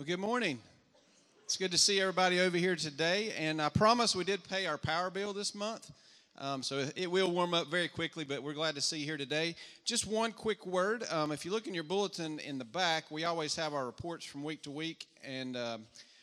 [0.00, 0.58] Well, good morning.
[1.44, 3.34] It's good to see everybody over here today.
[3.36, 5.92] And I promise we did pay our power bill this month.
[6.38, 9.18] Um, so it will warm up very quickly, but we're glad to see you here
[9.18, 9.54] today.
[9.84, 11.04] Just one quick word.
[11.10, 14.24] Um, if you look in your bulletin in the back, we always have our reports
[14.24, 15.06] from week to week.
[15.22, 15.82] And um,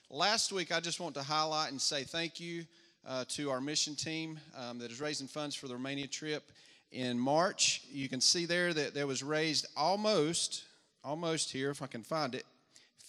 [0.09, 2.65] last week, I just want to highlight and say thank you
[3.07, 6.51] uh, to our mission team um, that is raising funds for the Romania trip
[6.91, 7.83] in March.
[7.91, 10.63] You can see there that there was raised almost,
[11.03, 12.43] almost here, if I can find it,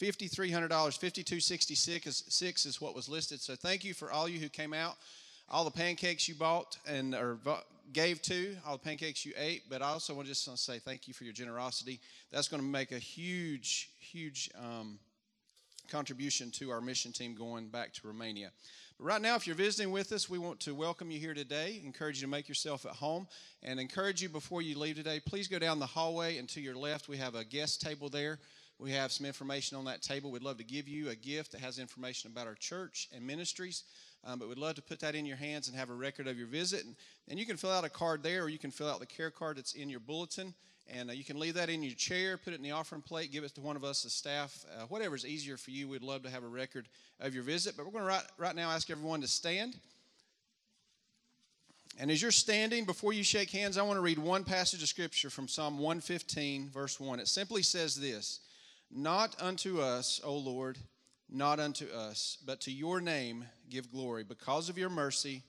[0.00, 3.40] $5,300, 5266 is, six is what was listed.
[3.40, 4.96] So thank you for all you who came out,
[5.50, 7.38] all the pancakes you bought and or
[7.92, 9.64] gave to, all the pancakes you ate.
[9.68, 11.98] But I also want to just say thank you for your generosity.
[12.30, 15.00] That's going to make a huge, huge um,
[15.90, 18.50] contribution to our mission team going back to Romania.
[18.98, 21.80] But right now, if you're visiting with us, we want to welcome you here today,
[21.84, 23.26] encourage you to make yourself at home,
[23.64, 26.76] and encourage you before you leave today, please go down the hallway and to your
[26.76, 28.38] left, we have a guest table there.
[28.78, 30.30] We have some information on that table.
[30.30, 33.82] We'd love to give you a gift that has information about our church and ministries.
[34.24, 36.38] Um, but we'd love to put that in your hands and have a record of
[36.38, 36.84] your visit.
[36.84, 36.94] And,
[37.28, 39.30] and you can fill out a card there, or you can fill out the care
[39.30, 40.54] card that's in your bulletin.
[40.88, 43.32] And uh, you can leave that in your chair, put it in the offering plate,
[43.32, 45.88] give it to one of us, the staff, uh, whatever's easier for you.
[45.88, 46.88] We'd love to have a record
[47.20, 47.76] of your visit.
[47.76, 49.76] But we're going to right, right now ask everyone to stand.
[51.98, 54.88] And as you're standing, before you shake hands, I want to read one passage of
[54.88, 57.18] Scripture from Psalm 115, verse 1.
[57.18, 58.38] It simply says this
[58.90, 60.78] not unto us, O Lord,
[61.28, 65.42] not unto us, but to your name give glory because of your mercy,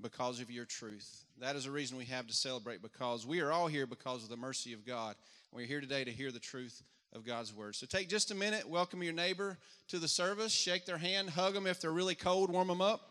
[0.00, 1.24] because of your truth.
[1.40, 4.28] That is a reason we have to celebrate because we are all here because of
[4.28, 5.16] the mercy of God.
[5.52, 7.74] We're here today to hear the truth of God's word.
[7.76, 11.54] So take just a minute, welcome your neighbor to the service, shake their hand, hug
[11.54, 13.10] them if they're really cold, warm them up.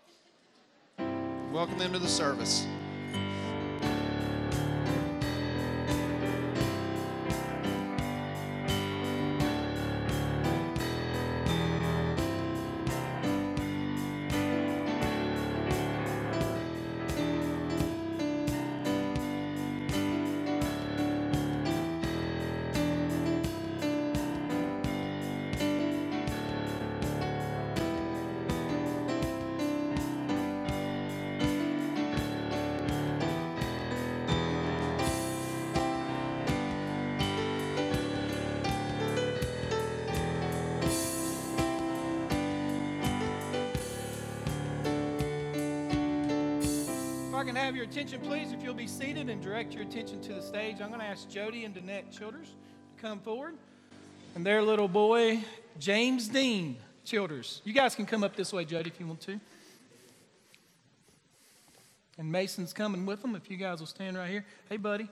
[1.52, 2.66] Welcome them to the service.
[47.94, 51.00] Attention, please, if you'll be seated and direct your attention to the stage, I'm going
[51.00, 53.54] to ask Jody and Danette Childers to come forward.
[54.34, 55.44] And their little boy,
[55.78, 57.62] James Dean Childers.
[57.64, 59.40] You guys can come up this way, Jody, if you want to.
[62.18, 64.44] And Mason's coming with them, if you guys will stand right here.
[64.70, 65.08] Hey, buddy.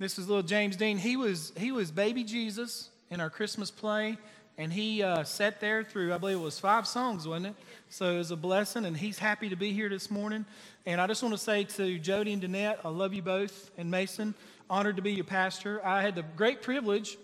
[0.00, 0.98] This is little James Dean.
[0.98, 4.18] He was, he was baby Jesus in our Christmas play,
[4.60, 7.54] and he uh, sat there through, I believe it was five songs, wasn't it?
[7.88, 10.44] So it was a blessing, and he's happy to be here this morning.
[10.84, 13.90] And I just want to say to Jody and Danette, I love you both, and
[13.90, 14.34] Mason,
[14.68, 15.80] honored to be your pastor.
[15.82, 17.16] I had the great privilege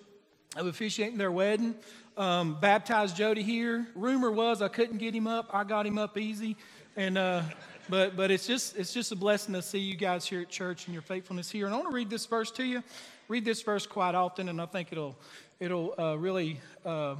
[0.57, 1.75] of officiating their wedding.
[2.17, 3.87] Um, baptized Jody here.
[3.95, 5.51] Rumor was I couldn't get him up.
[5.53, 6.57] I got him up easy,
[6.97, 7.43] and uh,
[7.91, 10.87] but but it's just it's just a blessing to see you guys here at church
[10.87, 11.67] and your faithfulness here.
[11.67, 12.83] And I want to read this verse to you.
[13.29, 15.17] Read this verse quite often, and I think it'll
[15.61, 16.61] it'll uh, really.
[16.85, 17.17] Uh,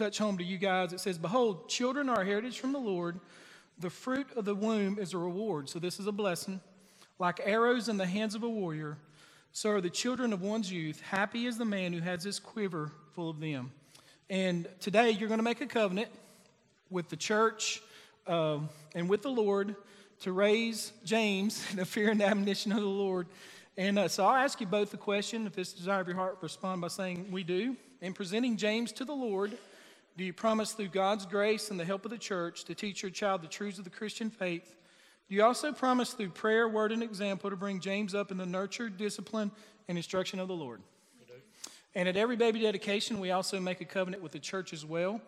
[0.00, 0.94] touch home to you guys.
[0.94, 3.20] It says, Behold, children are a heritage from the Lord.
[3.80, 5.68] The fruit of the womb is a reward.
[5.68, 6.60] So this is a blessing.
[7.18, 8.96] Like arrows in the hands of a warrior,
[9.52, 11.02] so are the children of one's youth.
[11.02, 13.72] Happy is the man who has his quiver full of them.
[14.30, 16.08] And today you're going to make a covenant
[16.88, 17.82] with the church
[18.26, 18.60] uh,
[18.94, 19.76] and with the Lord
[20.20, 23.26] to raise James in the fear and admonition of the Lord.
[23.80, 25.46] And uh, so I'll ask you both the question.
[25.46, 27.78] If it's desire of your heart, respond by saying, We do.
[28.02, 29.56] In presenting James to the Lord,
[30.18, 33.10] do you promise through God's grace and the help of the church to teach your
[33.10, 34.76] child the truths of the Christian faith?
[35.30, 38.44] Do you also promise through prayer, word, and example to bring James up in the
[38.44, 39.50] nurture, discipline,
[39.88, 40.82] and instruction of the Lord?
[41.94, 45.22] And at every baby dedication, we also make a covenant with the church as well.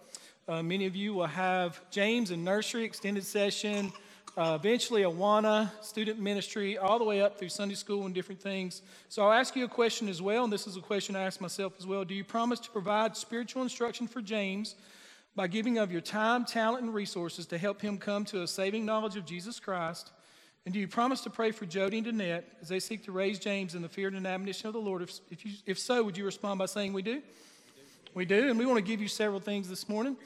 [0.46, 3.94] Uh, many of you will have James in nursery, extended session,
[4.36, 8.80] uh, eventually Awana, student ministry, all the way up through Sunday school and different things.
[9.08, 11.40] So I'll ask you a question as well, and this is a question I ask
[11.40, 12.04] myself as well.
[12.04, 14.74] Do you promise to provide spiritual instruction for James
[15.36, 18.86] by giving of your time, talent, and resources to help him come to a saving
[18.86, 20.10] knowledge of Jesus Christ?
[20.64, 23.38] And do you promise to pray for Jody and Danette as they seek to raise
[23.38, 25.02] James in the fear and admonition of the Lord?
[25.02, 27.20] If, if, you, if so, would you respond by saying, We do?
[28.14, 30.16] We do, and we want to give you several things this morning.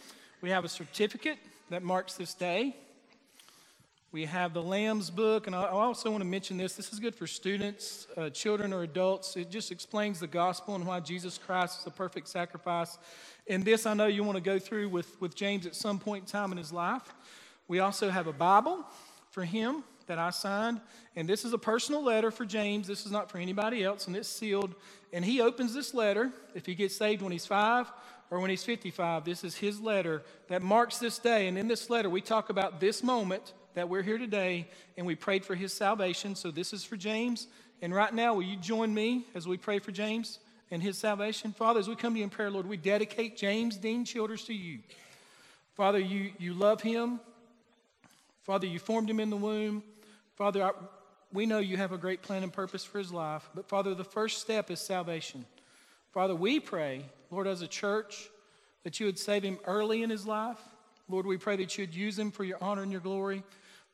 [0.42, 1.38] We have a certificate
[1.70, 2.76] that marks this day.
[4.16, 6.72] We have the Lamb's book, and I also want to mention this.
[6.72, 9.36] This is good for students, uh, children, or adults.
[9.36, 12.96] It just explains the gospel and why Jesus Christ is the perfect sacrifice.
[13.46, 16.22] And this I know you want to go through with, with James at some point
[16.22, 17.02] in time in his life.
[17.68, 18.86] We also have a Bible
[19.32, 20.80] for him that I signed.
[21.14, 22.86] And this is a personal letter for James.
[22.86, 24.74] This is not for anybody else, and it's sealed.
[25.12, 27.92] And he opens this letter if he gets saved when he's five
[28.30, 29.26] or when he's 55.
[29.26, 31.48] This is his letter that marks this day.
[31.48, 35.14] And in this letter, we talk about this moment that we're here today, and we
[35.14, 36.34] prayed for his salvation.
[36.34, 37.46] So this is for James.
[37.82, 40.38] And right now, will you join me as we pray for James
[40.70, 41.52] and his salvation?
[41.52, 44.54] Father, as we come to you in prayer, Lord, we dedicate James Dean Childers to
[44.54, 44.78] you.
[45.74, 47.20] Father, you, you love him.
[48.44, 49.82] Father, you formed him in the womb.
[50.36, 50.70] Father, I,
[51.30, 53.46] we know you have a great plan and purpose for his life.
[53.54, 55.44] But Father, the first step is salvation.
[56.12, 58.30] Father, we pray, Lord, as a church,
[58.84, 60.56] that you would save him early in his life.
[61.10, 63.44] Lord, we pray that you would use him for your honor and your glory.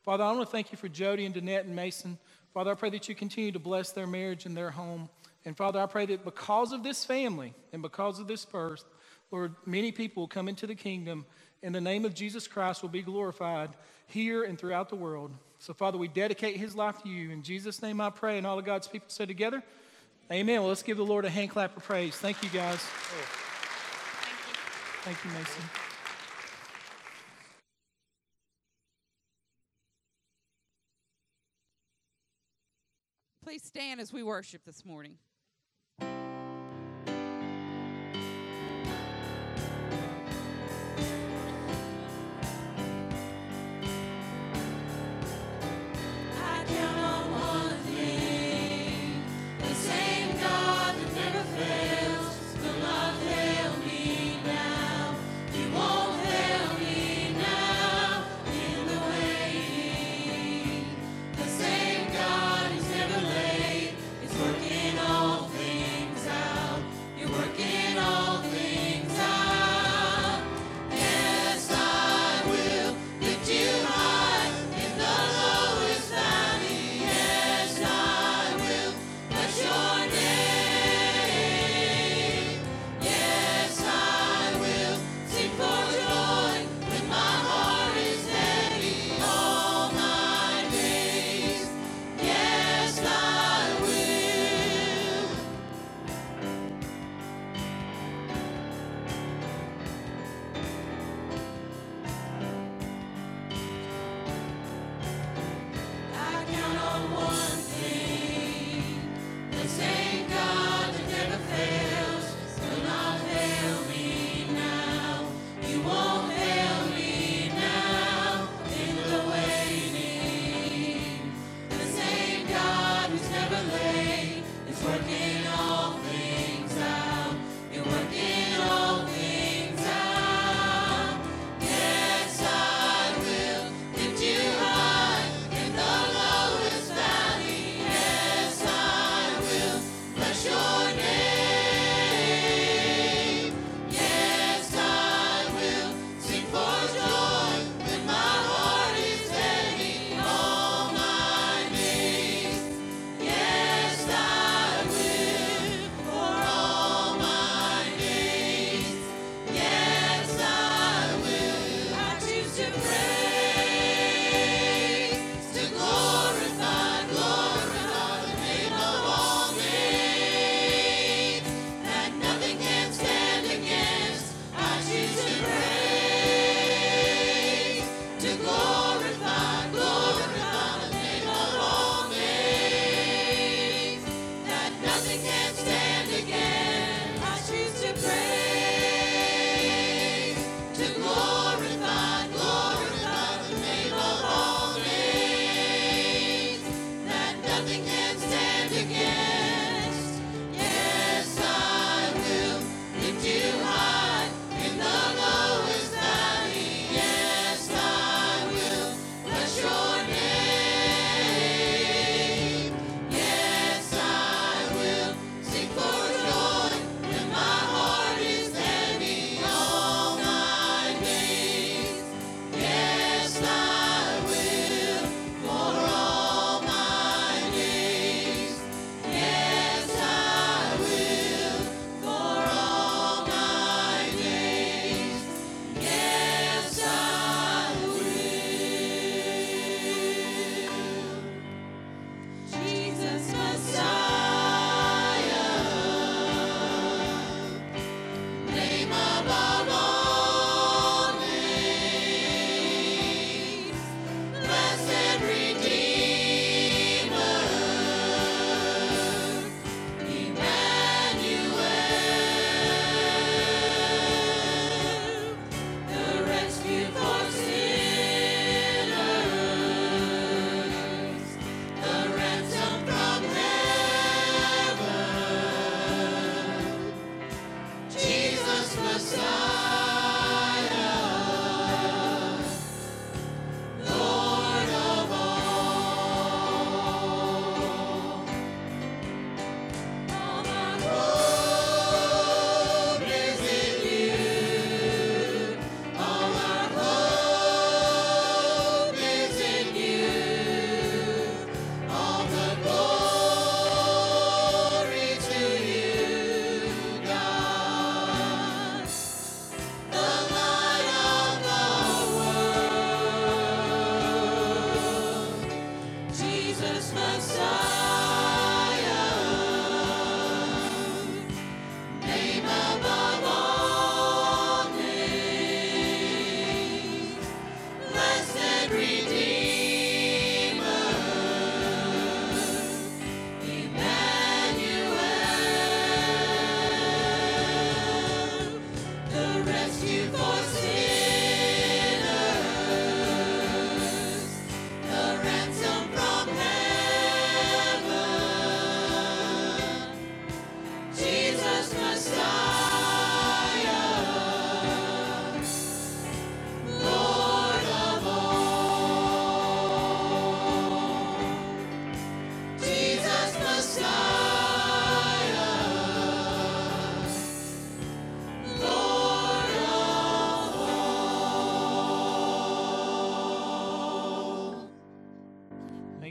[0.03, 2.17] Father, I want to thank you for Jody and Danette and Mason.
[2.53, 5.09] Father, I pray that you continue to bless their marriage and their home.
[5.45, 8.83] And Father, I pray that because of this family and because of this birth,
[9.31, 11.25] Lord, many people will come into the kingdom
[11.63, 13.69] and the name of Jesus Christ will be glorified
[14.07, 15.31] here and throughout the world.
[15.59, 17.31] So, Father, we dedicate his life to you.
[17.31, 19.63] In Jesus' name I pray, and all of God's people say together,
[20.31, 20.59] Amen.
[20.59, 22.15] Well, let's give the Lord a hand clap of praise.
[22.15, 22.79] Thank you, guys.
[25.03, 25.82] Thank you, Mason.
[33.53, 35.19] Please stand as we worship this morning.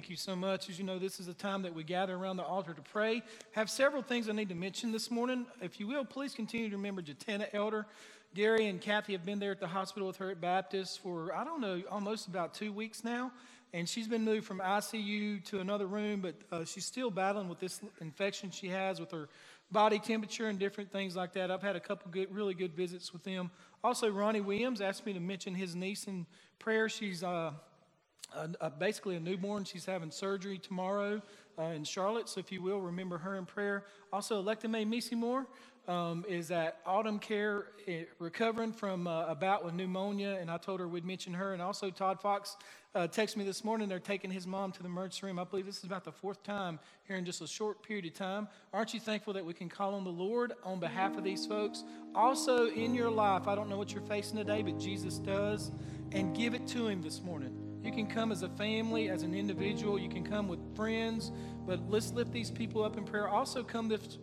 [0.08, 0.70] You so much.
[0.70, 3.22] As you know, this is a time that we gather around the altar to pray.
[3.50, 5.44] Have several things I need to mention this morning.
[5.60, 7.84] If you will, please continue to remember Jatana Elder.
[8.34, 11.44] Gary and Kathy have been there at the hospital with her at Baptist for, I
[11.44, 13.32] don't know, almost about two weeks now.
[13.74, 17.60] And she's been moved from ICU to another room, but uh, she's still battling with
[17.60, 19.28] this infection she has with her
[19.70, 21.50] body temperature and different things like that.
[21.50, 23.50] I've had a couple good, really good visits with them.
[23.84, 26.24] Also, Ronnie Williams asked me to mention his niece in
[26.58, 26.88] prayer.
[26.88, 27.52] She's uh,
[28.60, 29.64] uh, basically a newborn.
[29.64, 31.22] She's having surgery tomorrow
[31.58, 32.28] uh, in Charlotte.
[32.28, 33.84] So, if you will, remember her in prayer.
[34.12, 35.46] Also, Electa Mae Missy Moore
[35.88, 40.56] um, is at Autumn Care, eh, recovering from uh, a bout with pneumonia, and I
[40.56, 41.52] told her we'd mention her.
[41.52, 42.56] And also, Todd Fox
[42.94, 43.88] uh, texted me this morning.
[43.88, 45.38] They're taking his mom to the emergency room.
[45.38, 48.14] I believe this is about the fourth time here in just a short period of
[48.14, 48.48] time.
[48.72, 51.84] Aren't you thankful that we can call on the Lord on behalf of these folks?
[52.14, 55.72] Also, in your life, I don't know what you're facing today, but Jesus does,
[56.12, 57.61] and give it to Him this morning.
[57.82, 59.98] You can come as a family, as an individual.
[59.98, 61.32] You can come with friends,
[61.66, 63.28] but let's lift these people up in prayer.
[63.28, 64.18] Also, come this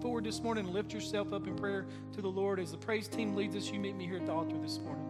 [0.00, 2.58] forward this morning and lift yourself up in prayer to the Lord.
[2.58, 5.03] As the praise team leads us, you meet me here at the altar this morning.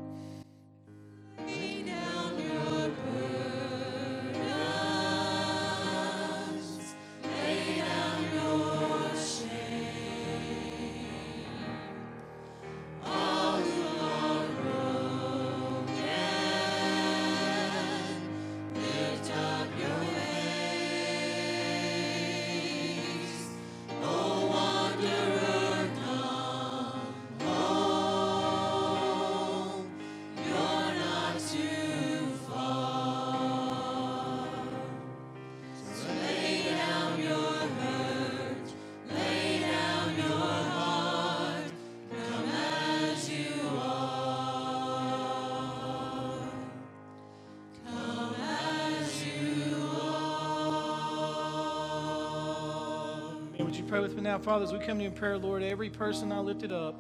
[54.05, 56.39] With me now, Father, as we come to you in prayer, Lord, every person I
[56.39, 56.95] lifted up,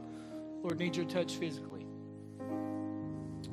[0.62, 1.84] Lord, needs your touch physically.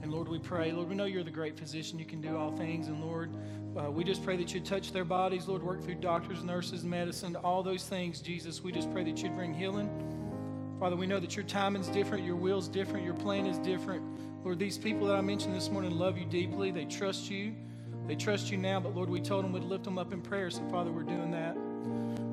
[0.01, 1.99] And Lord, we pray, Lord, we know you're the great physician.
[1.99, 2.87] You can do all things.
[2.87, 3.35] And Lord,
[3.77, 7.35] uh, we just pray that you'd touch their bodies, Lord, work through doctors, nurses, medicine,
[7.35, 8.63] all those things, Jesus.
[8.63, 9.89] We just pray that you'd bring healing.
[10.79, 14.01] Father, we know that your timing's different, your will's different, your plan is different.
[14.45, 16.71] Lord, these people that I mentioned this morning love you deeply.
[16.71, 17.53] They trust you.
[18.07, 20.49] They trust you now, but Lord, we told them we'd lift them up in prayer.
[20.49, 21.50] So, Father, we're doing that.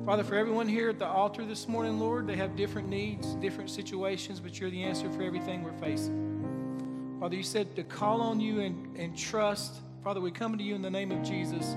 [0.09, 3.69] Father, for everyone here at the altar this morning, Lord, they have different needs, different
[3.69, 7.17] situations, but you're the answer for everything we're facing.
[7.19, 9.75] Father, you said to call on you and, and trust.
[10.03, 11.75] Father, we come to you in the name of Jesus.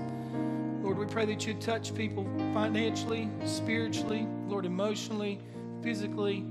[0.81, 2.23] Lord, we pray that you'd touch people
[2.55, 5.39] financially, spiritually, Lord, emotionally,
[5.83, 6.43] physically.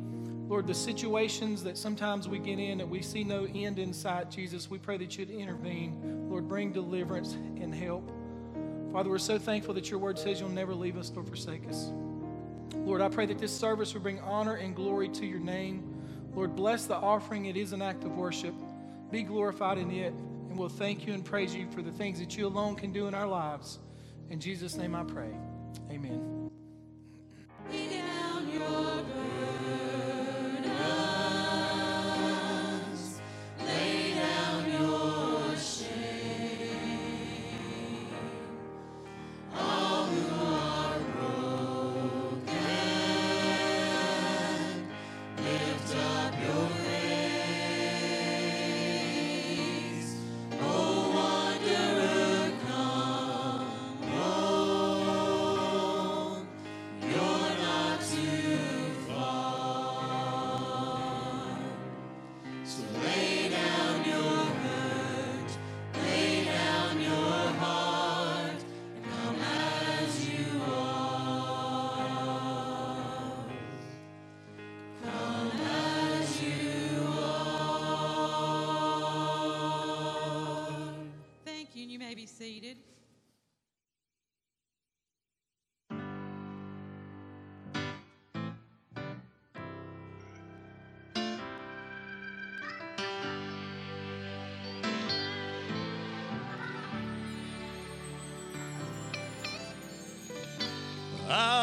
[0.47, 4.31] Lord, the situations that sometimes we get in that we see no end in sight,
[4.31, 6.29] Jesus, we pray that you'd intervene.
[6.31, 8.09] Lord, bring deliverance and help.
[8.93, 11.91] Father, we're so thankful that your word says you'll never leave us nor forsake us.
[12.75, 15.83] Lord, I pray that this service will bring honor and glory to your name.
[16.35, 17.47] Lord, bless the offering.
[17.47, 18.55] It is an act of worship.
[19.11, 20.13] Be glorified in it.
[20.13, 23.07] And we'll thank you and praise you for the things that you alone can do
[23.07, 23.79] in our lives.
[24.29, 25.31] In Jesus' name I pray.
[25.91, 26.51] Amen.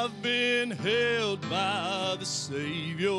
[0.10, 3.12] I've been held by the Savior,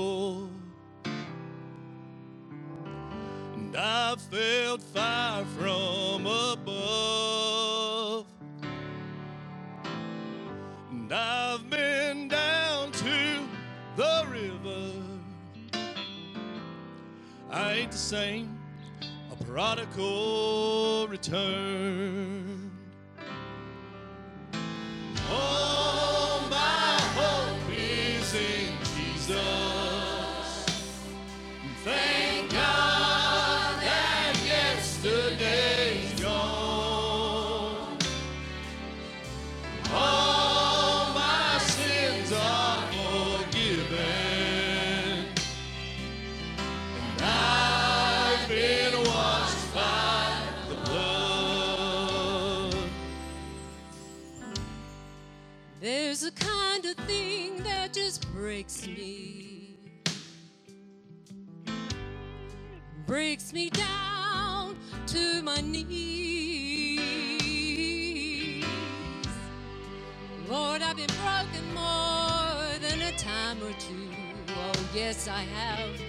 [75.28, 75.99] I have.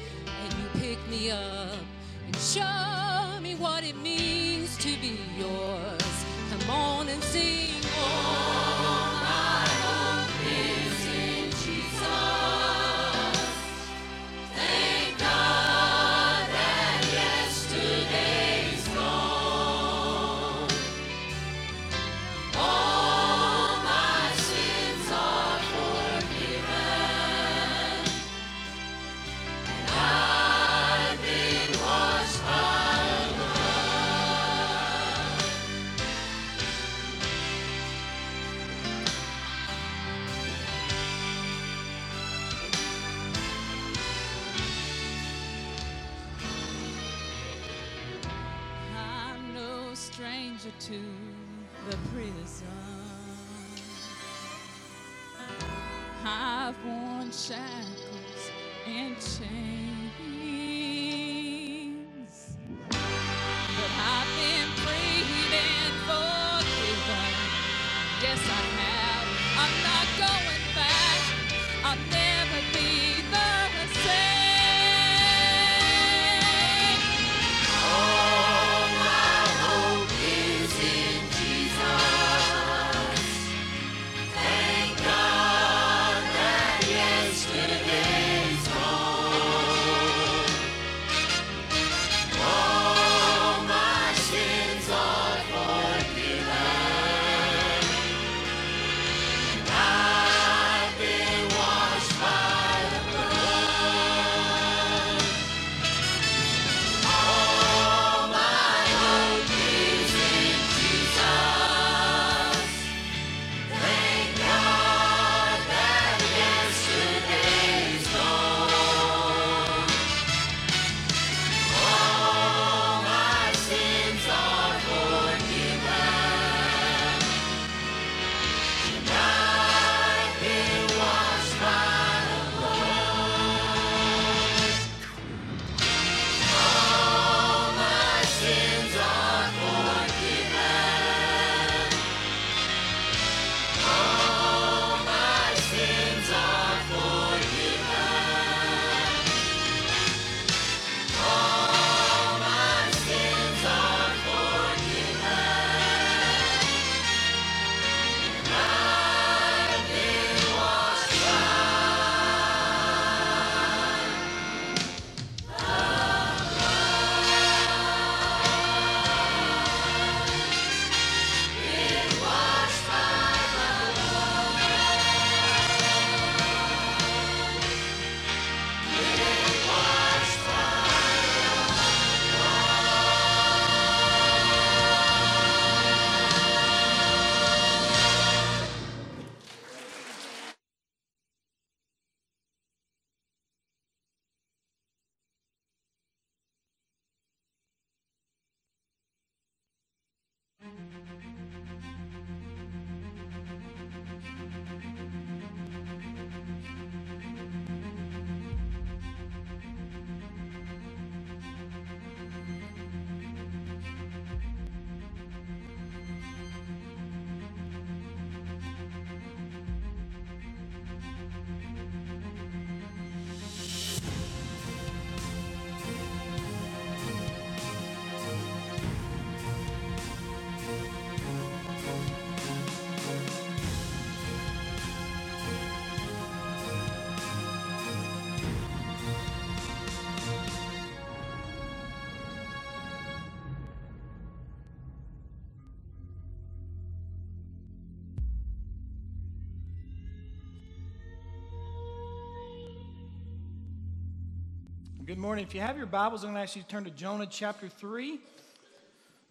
[255.11, 255.45] Good morning.
[255.45, 257.67] If you have your Bibles, I'm going to ask you to turn to Jonah chapter
[257.67, 258.17] 3.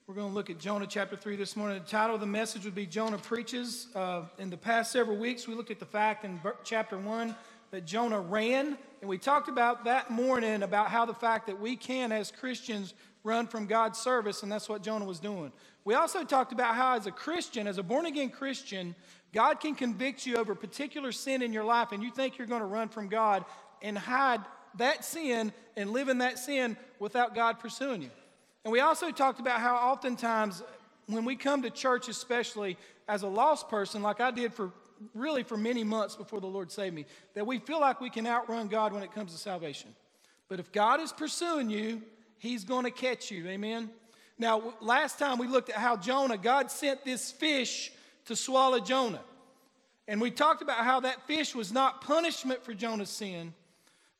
[0.07, 1.79] We're going to look at Jonah chapter 3 this morning.
[1.79, 3.87] The title of the message would be Jonah Preaches.
[3.95, 7.35] Uh, in the past several weeks, we looked at the fact in chapter 1
[7.71, 8.77] that Jonah ran.
[9.01, 12.93] And we talked about that morning about how the fact that we can, as Christians,
[13.25, 15.51] run from God's service, and that's what Jonah was doing.
[15.87, 18.95] We also talked about how, as a Christian, as a born again Christian,
[19.33, 22.61] God can convict you over particular sin in your life, and you think you're going
[22.61, 23.47] to run from God
[23.81, 24.40] and hide
[24.77, 28.11] that sin and live in that sin without God pursuing you.
[28.65, 30.63] And we also talked about how oftentimes
[31.07, 32.77] when we come to church, especially
[33.09, 34.73] as a lost person, like I did for
[35.15, 38.27] really for many months before the Lord saved me, that we feel like we can
[38.27, 39.95] outrun God when it comes to salvation.
[40.49, 42.03] But if God is pursuing you,
[42.39, 43.47] He's going to catch you.
[43.49, 43.91] Amen.
[44.39, 47.93] Now, last time we looked at how Jonah, God sent this fish
[48.27, 49.21] to swallow Jonah.
[50.09, 53.53] And we talked about how that fish was not punishment for Jonah's sin,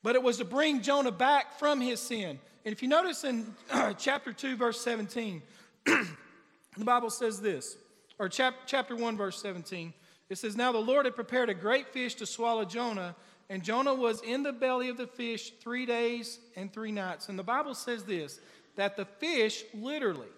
[0.03, 2.39] but it was to bring Jonah back from his sin.
[2.65, 3.55] And if you notice in
[3.99, 5.43] chapter 2, verse 17,
[5.85, 7.77] the Bible says this,
[8.19, 9.93] or chap- chapter 1, verse 17,
[10.29, 13.17] it says, Now the Lord had prepared a great fish to swallow Jonah,
[13.49, 17.29] and Jonah was in the belly of the fish three days and three nights.
[17.29, 18.41] And the Bible says this,
[18.77, 20.29] that the fish literally,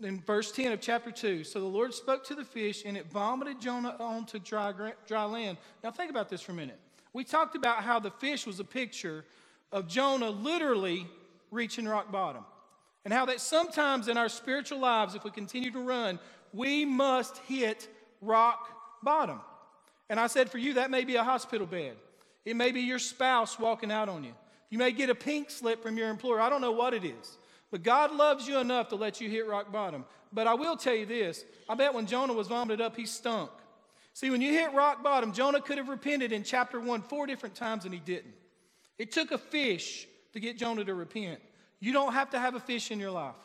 [0.00, 3.10] in verse 10 of chapter 2, so the Lord spoke to the fish, and it
[3.10, 4.72] vomited Jonah onto dry,
[5.06, 5.58] dry land.
[5.82, 6.78] Now think about this for a minute.
[7.12, 9.24] We talked about how the fish was a picture
[9.72, 11.06] of Jonah literally
[11.50, 12.44] reaching rock bottom.
[13.04, 16.18] And how that sometimes in our spiritual lives, if we continue to run,
[16.52, 17.88] we must hit
[18.20, 18.68] rock
[19.02, 19.40] bottom.
[20.10, 21.96] And I said for you, that may be a hospital bed.
[22.44, 24.32] It may be your spouse walking out on you.
[24.70, 26.40] You may get a pink slip from your employer.
[26.40, 27.38] I don't know what it is.
[27.70, 30.04] But God loves you enough to let you hit rock bottom.
[30.32, 33.50] But I will tell you this I bet when Jonah was vomited up, he stunk.
[34.18, 37.54] See, when you hit rock bottom, Jonah could have repented in chapter 1 four different
[37.54, 38.34] times and he didn't.
[38.98, 41.38] It took a fish to get Jonah to repent.
[41.78, 43.36] You don't have to have a fish in your life.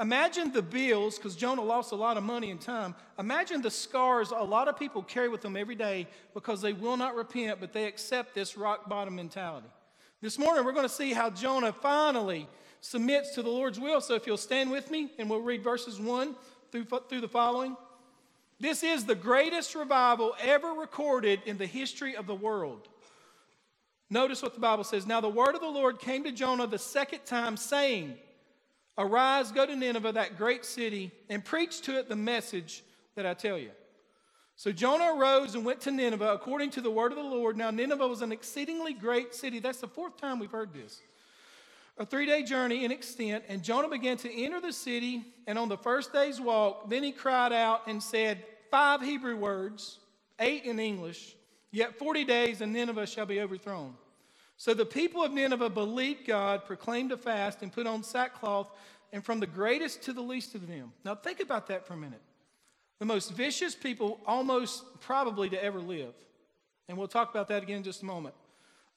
[0.00, 2.94] Imagine the bills, because Jonah lost a lot of money and time.
[3.18, 6.96] Imagine the scars a lot of people carry with them every day because they will
[6.96, 9.68] not repent, but they accept this rock bottom mentality.
[10.22, 12.48] This morning, we're going to see how Jonah finally
[12.80, 14.00] submits to the Lord's will.
[14.00, 16.34] So if you'll stand with me, and we'll read verses 1
[16.72, 17.76] through, through the following.
[18.60, 22.88] This is the greatest revival ever recorded in the history of the world.
[24.10, 25.06] Notice what the Bible says.
[25.06, 28.16] Now, the word of the Lord came to Jonah the second time, saying,
[28.98, 33.32] Arise, go to Nineveh, that great city, and preach to it the message that I
[33.32, 33.70] tell you.
[34.56, 37.56] So Jonah arose and went to Nineveh according to the word of the Lord.
[37.56, 39.58] Now, Nineveh was an exceedingly great city.
[39.58, 41.00] That's the fourth time we've heard this.
[41.98, 45.24] A three day journey in extent, and Jonah began to enter the city.
[45.46, 49.98] And on the first day's walk, then he cried out and said five Hebrew words,
[50.38, 51.34] eight in English,
[51.72, 53.94] Yet 40 days, and Nineveh shall be overthrown.
[54.56, 58.70] So the people of Nineveh believed God, proclaimed a fast, and put on sackcloth,
[59.12, 60.92] and from the greatest to the least of them.
[61.04, 62.20] Now think about that for a minute.
[62.98, 66.12] The most vicious people, almost probably to ever live.
[66.88, 68.34] And we'll talk about that again in just a moment.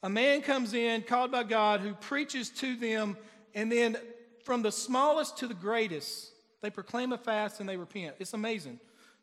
[0.04, 3.18] A man comes in, called by God, who preaches to them,
[3.56, 3.98] and then
[4.44, 8.16] from the smallest to the greatest, they proclaim a fast and they repent.
[8.20, 8.80] It's amazing.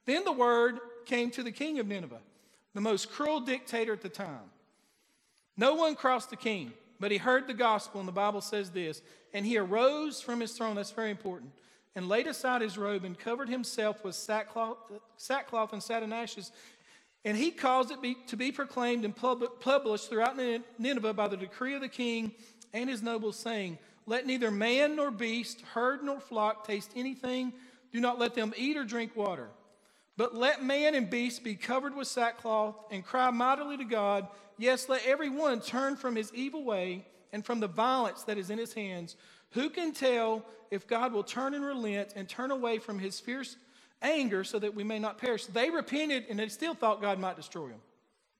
[0.06, 2.20] Then the word came to the king of Nineveh,
[2.74, 4.50] the most cruel dictator at the time.
[5.56, 9.02] No one crossed the king, but he heard the gospel, and the Bible says this
[9.32, 11.52] and he arose from his throne, that's very important,
[11.94, 14.76] and laid aside his robe and covered himself with sackcloth,
[15.16, 16.52] sackcloth and satin ashes.
[17.24, 20.38] And he caused it be, to be proclaimed and pub- published throughout
[20.78, 22.32] Nineveh by the decree of the king
[22.72, 27.52] and his nobles, saying, Let neither man nor beast, herd nor flock taste anything.
[27.92, 29.48] Do not let them eat or drink water.
[30.16, 34.28] But let man and beast be covered with sackcloth and cry mightily to God.
[34.58, 38.50] Yes, let every one turn from his evil way and from the violence that is
[38.50, 39.16] in his hands.
[39.52, 43.56] Who can tell if God will turn and relent and turn away from his fierce
[44.02, 45.46] anger so that we may not perish?
[45.46, 47.80] They repented and they still thought God might destroy them.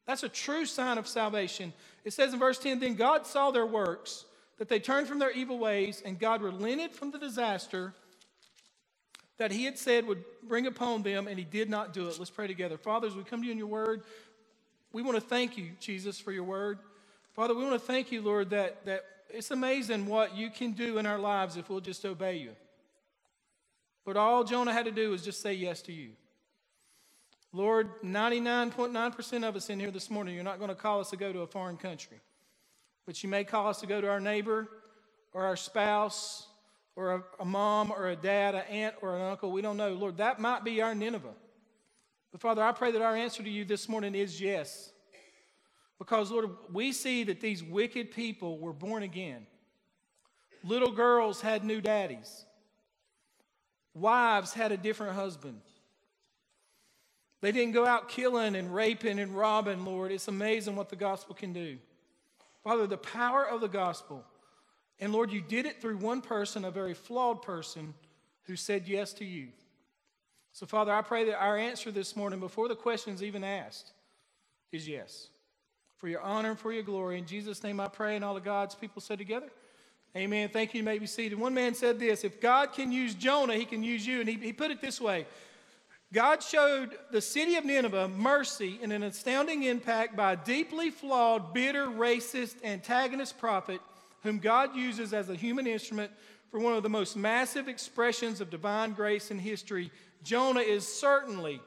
[0.06, 1.72] That's a true sign of salvation.
[2.04, 4.24] It says in verse 10 Then God saw their works,
[4.58, 7.94] that they turned from their evil ways, and God relented from the disaster
[9.38, 12.18] that he had said would bring upon them, and he did not do it.
[12.18, 12.76] Let's pray together.
[12.76, 14.02] Father, as we come to you in your word,
[14.92, 16.78] we want to thank you, Jesus, for your word.
[17.32, 20.98] Father, we want to thank you, Lord, that, that it's amazing what you can do
[20.98, 22.50] in our lives if we'll just obey you.
[24.04, 26.12] But all Jonah had to do was just say yes to you.
[27.52, 31.16] Lord, 99.9% of us in here this morning, you're not going to call us to
[31.16, 32.20] go to a foreign country.
[33.06, 34.68] But you may call us to go to our neighbor
[35.32, 36.46] or our spouse
[36.94, 39.50] or a, a mom or a dad, an aunt or an uncle.
[39.50, 39.92] We don't know.
[39.94, 41.34] Lord, that might be our Nineveh.
[42.30, 44.92] But Father, I pray that our answer to you this morning is yes.
[45.98, 49.46] Because, Lord, we see that these wicked people were born again.
[50.62, 52.44] Little girls had new daddies,
[53.94, 55.60] wives had a different husband.
[57.40, 60.12] They didn't go out killing and raping and robbing, Lord.
[60.12, 61.78] It's amazing what the gospel can do.
[62.62, 64.24] Father, the power of the gospel
[65.00, 67.94] and Lord, you did it through one person, a very flawed person,
[68.44, 69.48] who said yes to you.
[70.52, 73.92] So, Father, I pray that our answer this morning, before the question's even asked,
[74.72, 75.28] is yes.
[75.96, 77.18] For your honor and for your glory.
[77.18, 79.48] In Jesus' name I pray, and all of God's people said together.
[80.16, 80.48] Amen.
[80.48, 80.78] Thank you.
[80.78, 81.38] You may be seated.
[81.38, 84.20] One man said this If God can use Jonah, he can use you.
[84.20, 85.26] And he, he put it this way
[86.12, 91.54] God showed the city of Nineveh mercy in an astounding impact by a deeply flawed,
[91.54, 93.80] bitter, racist, antagonist prophet
[94.22, 96.10] whom God uses as a human instrument
[96.50, 99.90] for one of the most massive expressions of divine grace in history.
[100.24, 101.60] Jonah is certainly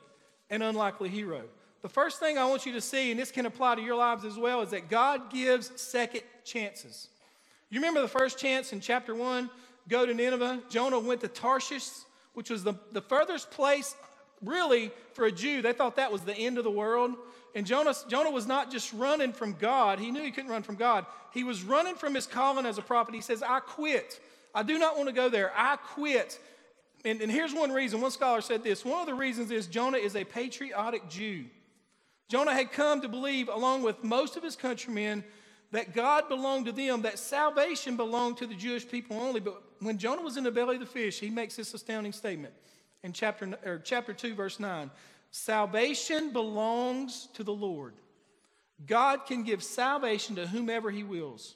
[0.49, 1.43] an unlikely hero.
[1.81, 4.25] The first thing I want you to see, and this can apply to your lives
[4.25, 7.07] as well, is that God gives second chances.
[7.73, 9.49] You remember the first chance in chapter 1?
[9.89, 10.61] Go to Nineveh.
[10.69, 11.89] Jonah went to Tarshish,
[12.35, 13.95] which was the, the furthest place,
[14.43, 15.63] really, for a Jew.
[15.63, 17.15] They thought that was the end of the world.
[17.55, 20.75] And Jonah, Jonah was not just running from God, he knew he couldn't run from
[20.75, 21.07] God.
[21.33, 23.15] He was running from his calling as a prophet.
[23.15, 24.19] He says, I quit.
[24.53, 25.51] I do not want to go there.
[25.55, 26.39] I quit.
[27.03, 28.01] And, and here's one reason.
[28.01, 31.45] One scholar said this one of the reasons is Jonah is a patriotic Jew.
[32.29, 35.23] Jonah had come to believe, along with most of his countrymen,
[35.73, 39.39] that God belonged to them, that salvation belonged to the Jewish people only.
[39.39, 42.53] But when Jonah was in the belly of the fish, he makes this astounding statement
[43.01, 44.91] in chapter, or chapter 2, verse 9
[45.31, 47.95] Salvation belongs to the Lord.
[48.85, 51.55] God can give salvation to whomever he wills.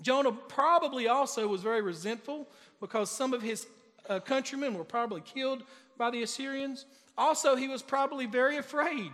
[0.00, 2.48] Jonah probably also was very resentful
[2.80, 3.68] because some of his
[4.08, 5.62] uh, countrymen were probably killed
[5.96, 6.84] by the Assyrians.
[7.16, 9.12] Also, he was probably very afraid.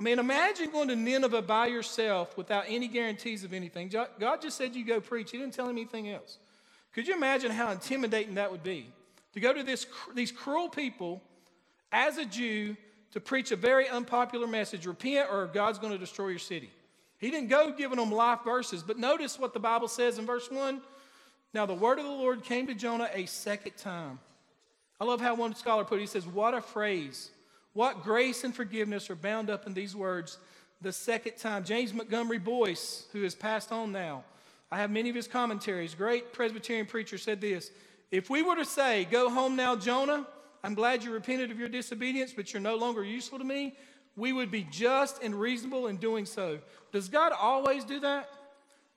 [0.00, 3.88] I mean, imagine going to Nineveh by yourself without any guarantees of anything.
[3.88, 5.30] God just said you go preach.
[5.30, 6.38] He didn't tell him anything else.
[6.94, 8.90] Could you imagine how intimidating that would be?
[9.34, 11.22] To go to this, these cruel people
[11.92, 12.78] as a Jew
[13.12, 16.70] to preach a very unpopular message repent or God's going to destroy your city.
[17.18, 20.50] He didn't go giving them life verses, but notice what the Bible says in verse
[20.50, 20.80] 1.
[21.52, 24.18] Now, the word of the Lord came to Jonah a second time.
[24.98, 26.02] I love how one scholar put it.
[26.02, 27.30] He says, What a phrase.
[27.72, 30.38] What grace and forgiveness are bound up in these words
[30.80, 31.64] the second time.
[31.64, 34.24] James Montgomery Boice, who has passed on now,
[34.72, 35.94] I have many of his commentaries.
[35.94, 37.70] Great Presbyterian preacher said this
[38.10, 40.26] If we were to say, Go home now, Jonah,
[40.62, 43.76] I'm glad you repented of your disobedience, but you're no longer useful to me,
[44.16, 46.58] we would be just and reasonable in doing so.
[46.92, 48.28] Does God always do that?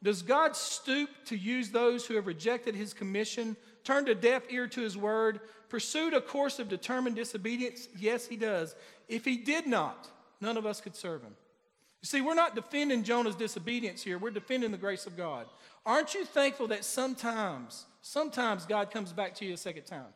[0.01, 4.67] Does God stoop to use those who have rejected his commission, turned a deaf ear
[4.67, 7.87] to his word, pursued a course of determined disobedience?
[7.97, 8.75] Yes, he does.
[9.07, 10.09] If he did not,
[10.41, 11.35] none of us could serve him.
[12.01, 15.47] You see, we're not defending Jonah's disobedience here, we're defending the grace of God.
[15.85, 20.13] Aren't you thankful that sometimes, sometimes God comes back to you a second time?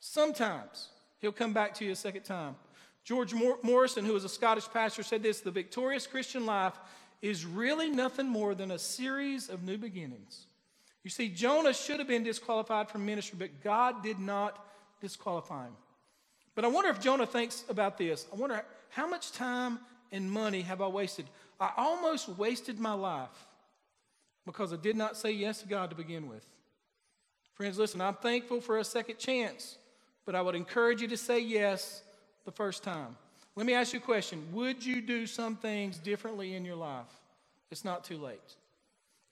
[0.00, 2.56] Sometimes he'll come back to you a second time.
[3.04, 6.74] George Morrison, who was a Scottish pastor, said this The victorious Christian life
[7.22, 10.47] is really nothing more than a series of new beginnings.
[11.04, 14.64] You see, Jonah should have been disqualified from ministry, but God did not
[15.00, 15.76] disqualify him.
[16.54, 18.26] But I wonder if Jonah thinks about this.
[18.32, 19.78] I wonder how much time
[20.10, 21.26] and money have I wasted?
[21.60, 23.46] I almost wasted my life
[24.46, 26.44] because I did not say yes to God to begin with.
[27.54, 29.78] Friends, listen, I'm thankful for a second chance,
[30.24, 32.02] but I would encourage you to say yes
[32.44, 33.16] the first time.
[33.56, 37.12] Let me ask you a question Would you do some things differently in your life?
[37.70, 38.54] It's not too late.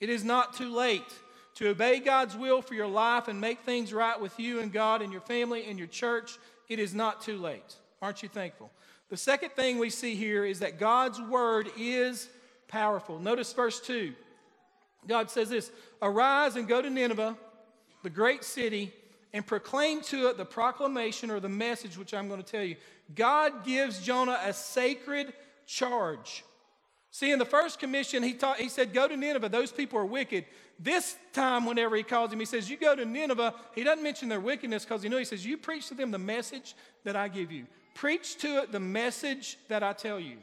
[0.00, 1.02] It is not too late
[1.57, 5.03] to obey God's will for your life and make things right with you and God
[5.03, 6.38] and your family and your church.
[6.69, 7.77] It is not too late.
[8.03, 8.71] Aren't you thankful?
[9.09, 12.29] The second thing we see here is that God's word is
[12.69, 13.19] powerful.
[13.19, 14.12] Notice verse 2.
[15.07, 15.71] God says this
[16.03, 17.37] Arise and go to Nineveh,
[18.03, 18.92] the great city,
[19.33, 22.77] and proclaim to it the proclamation or the message which I'm going to tell you.
[23.14, 25.33] God gives Jonah a sacred
[25.66, 26.45] charge.
[27.16, 29.48] See, in the first commission, he, taught, he said, Go to Nineveh.
[29.48, 30.44] Those people are wicked.
[30.79, 33.55] This time, whenever he calls him, he says, You go to Nineveh.
[33.74, 36.18] He doesn't mention their wickedness because he knows, he says, You preach to them the
[36.18, 36.74] message
[37.05, 37.64] that I give you.
[37.94, 40.37] Preach to it the message that I tell you.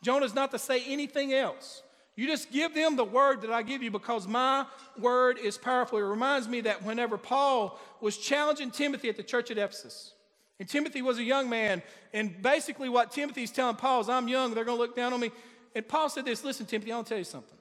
[0.00, 1.82] Jonah's not to say anything else.
[2.14, 4.64] You just give them the word that I give you because my
[5.00, 5.98] word is powerful.
[5.98, 10.12] It reminds me that whenever Paul was challenging Timothy at the church at Ephesus,
[10.60, 11.82] and Timothy was a young man.
[12.12, 15.18] And basically, what Timothy's telling Paul is, I'm young, they're going to look down on
[15.18, 15.32] me.
[15.74, 17.58] And Paul said this Listen, Timothy, I'll tell you something.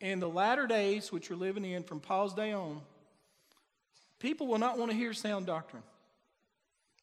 [0.00, 2.80] In the latter days, which we're living in from Paul's day on,
[4.20, 5.82] people will not want to hear sound doctrine.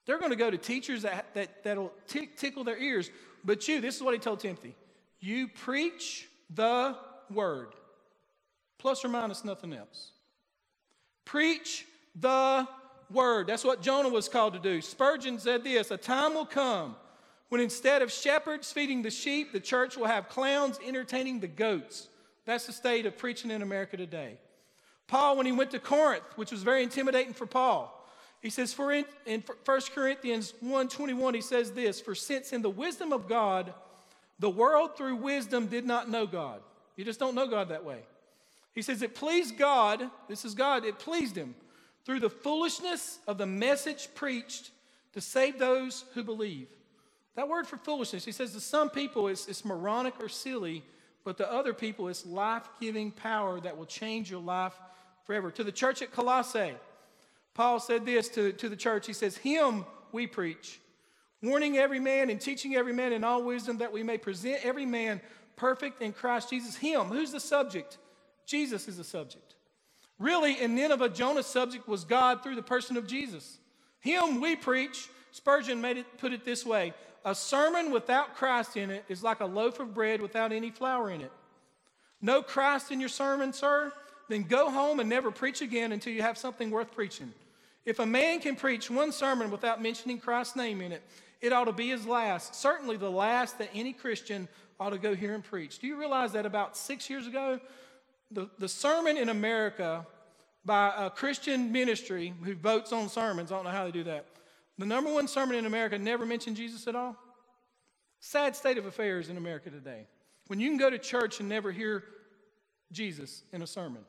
[0.06, 3.10] They're going to go to teachers that, that, that'll tickle their ears.
[3.44, 4.76] But you, this is what he told Timothy
[5.20, 6.96] you preach the
[7.32, 7.70] word,
[8.78, 10.12] plus or minus nothing else.
[11.26, 11.86] Preach
[12.16, 12.68] the
[13.12, 13.48] word.
[13.48, 14.82] That's what Jonah was called to do.
[14.82, 16.96] Spurgeon said this A time will come
[17.50, 22.08] when instead of shepherds feeding the sheep, the church will have clowns entertaining the goats.
[22.46, 24.38] That's the state of preaching in America today.
[25.08, 27.92] Paul, when he went to Corinth, which was very intimidating for Paul,
[28.42, 32.70] He says, for in, in 1 Corinthians 1.21, he says this, For since in the
[32.70, 33.74] wisdom of God,
[34.40, 36.62] the world through wisdom did not know God.
[36.96, 38.00] You just don't know God that way.
[38.74, 41.56] He says, It pleased God, this is God, it pleased him
[42.06, 44.70] through the foolishness of the message preached
[45.14, 46.68] to save those who believe.
[47.36, 50.84] That word for foolishness, he says to some people it's, it's moronic or silly,
[51.24, 54.74] but to other people it's life giving power that will change your life
[55.26, 55.52] forever.
[55.52, 56.76] To the church at Colossae,
[57.54, 60.80] Paul said this to, to the church He says, Him we preach,
[61.44, 64.86] warning every man and teaching every man in all wisdom that we may present every
[64.86, 65.20] man
[65.58, 66.76] perfect in Christ Jesus.
[66.76, 67.98] Him, who's the subject?
[68.46, 69.56] Jesus is the subject.
[70.20, 73.58] Really, in Nineveh, Jonah's subject was God through the person of Jesus.
[74.00, 75.10] Him we preach.
[75.32, 76.94] Spurgeon made it, put it this way
[77.26, 81.10] A sermon without Christ in it is like a loaf of bread without any flour
[81.10, 81.32] in it.
[82.22, 83.92] No Christ in your sermon, sir?
[84.30, 87.34] Then go home and never preach again until you have something worth preaching.
[87.84, 91.04] If a man can preach one sermon without mentioning Christ's name in it,
[91.42, 94.48] it ought to be his last, certainly the last that any Christian
[94.80, 95.80] ought to go hear and preach.
[95.80, 97.60] Do you realize that about six years ago,
[98.32, 100.06] the, the sermon in America
[100.64, 104.26] by a Christian ministry who votes on sermons, I don't know how they do that,
[104.78, 107.16] the number one sermon in America never mentioned Jesus at all?
[108.20, 110.08] Sad state of affairs in America today.
[110.48, 112.04] When you can go to church and never hear
[112.92, 114.04] Jesus in a sermon.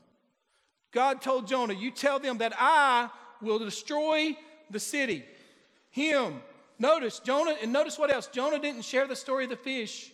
[0.93, 4.37] God told Jonah, You tell them that I will destroy
[4.71, 5.25] the city.
[5.91, 6.43] Him.
[6.79, 8.27] Notice, Jonah, and notice what else?
[8.27, 10.13] Jonah didn't share the story of the fish.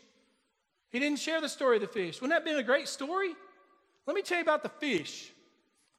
[0.90, 2.20] He didn't share the story of the fish.
[2.20, 3.34] Wouldn't that have been a great story?
[4.06, 5.32] Let me tell you about the fish.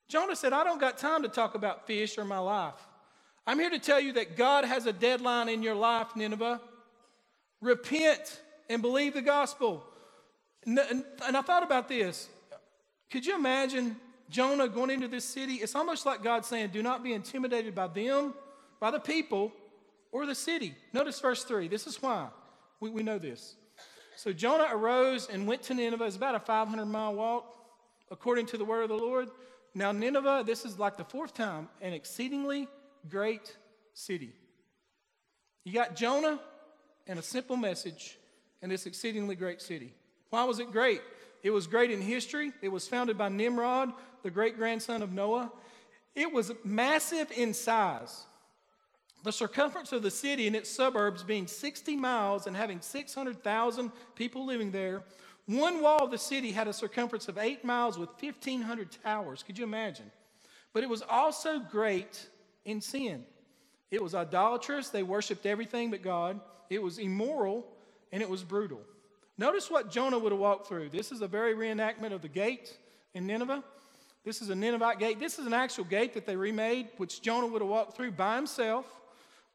[0.07, 2.75] Jonah said, I don't got time to talk about fish or my life.
[3.45, 6.61] I'm here to tell you that God has a deadline in your life, Nineveh.
[7.61, 9.83] Repent and believe the gospel.
[10.65, 12.29] And, I thought about this.
[13.11, 13.97] Could you imagine
[14.29, 15.55] Jonah going into this city?
[15.55, 18.33] It's almost like God saying, Do not be intimidated by them,
[18.79, 19.51] by the people,
[20.11, 20.75] or the city.
[20.93, 21.67] Notice verse 3.
[21.67, 22.27] This is why
[22.79, 23.55] we, we know this.
[24.15, 26.05] So Jonah arose and went to Nineveh.
[26.05, 27.45] It's about a 500 mile walk,
[28.09, 29.29] according to the word of the Lord.
[29.75, 32.67] Now, Nineveh, this is like the fourth time, an exceedingly
[33.09, 33.55] great
[33.93, 34.33] city.
[35.63, 36.39] You got Jonah
[37.07, 38.17] and a simple message
[38.61, 39.93] in this exceedingly great city.
[40.29, 41.01] Why was it great?
[41.41, 42.51] It was great in history.
[42.61, 43.91] It was founded by Nimrod,
[44.23, 45.51] the great grandson of Noah.
[46.15, 48.23] It was massive in size.
[49.23, 54.45] The circumference of the city and its suburbs being 60 miles and having 600,000 people
[54.45, 55.03] living there
[55.45, 59.43] one wall of the city had a circumference of eight miles with 1,500 towers.
[59.43, 60.09] Could you imagine?
[60.71, 62.29] But it was also great
[62.65, 63.25] in sin.
[63.91, 64.89] It was idolatrous.
[64.89, 66.39] They worshiped everything but God.
[66.69, 67.65] It was immoral
[68.11, 68.81] and it was brutal.
[69.37, 70.89] Notice what Jonah would have walked through.
[70.89, 72.77] This is a very reenactment of the gate
[73.13, 73.63] in Nineveh.
[74.23, 75.19] This is a Ninevite gate.
[75.19, 78.35] This is an actual gate that they remade, which Jonah would have walked through by
[78.35, 78.85] himself.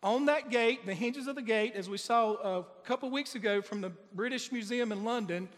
[0.03, 3.63] On that gate, the hinges of the gate, as we saw a couple weeks ago
[3.63, 5.49] from the British Museum in London,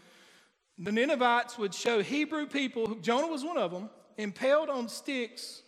[0.78, 5.62] the Ninevites would show Hebrew people, Jonah was one of them, impaled on sticks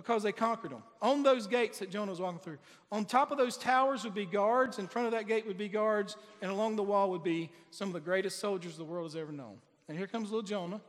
[0.00, 0.82] because they conquered them.
[1.02, 2.56] On those gates that Jonah was walking through.
[2.90, 5.68] On top of those towers would be guards, in front of that gate would be
[5.68, 9.14] guards, and along the wall would be some of the greatest soldiers the world has
[9.14, 9.58] ever known.
[9.88, 10.80] And here comes little Jonah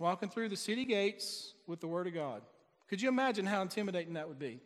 [0.00, 2.42] walking through the city gates with the Word of God.
[2.88, 4.58] Could you imagine how intimidating that would be?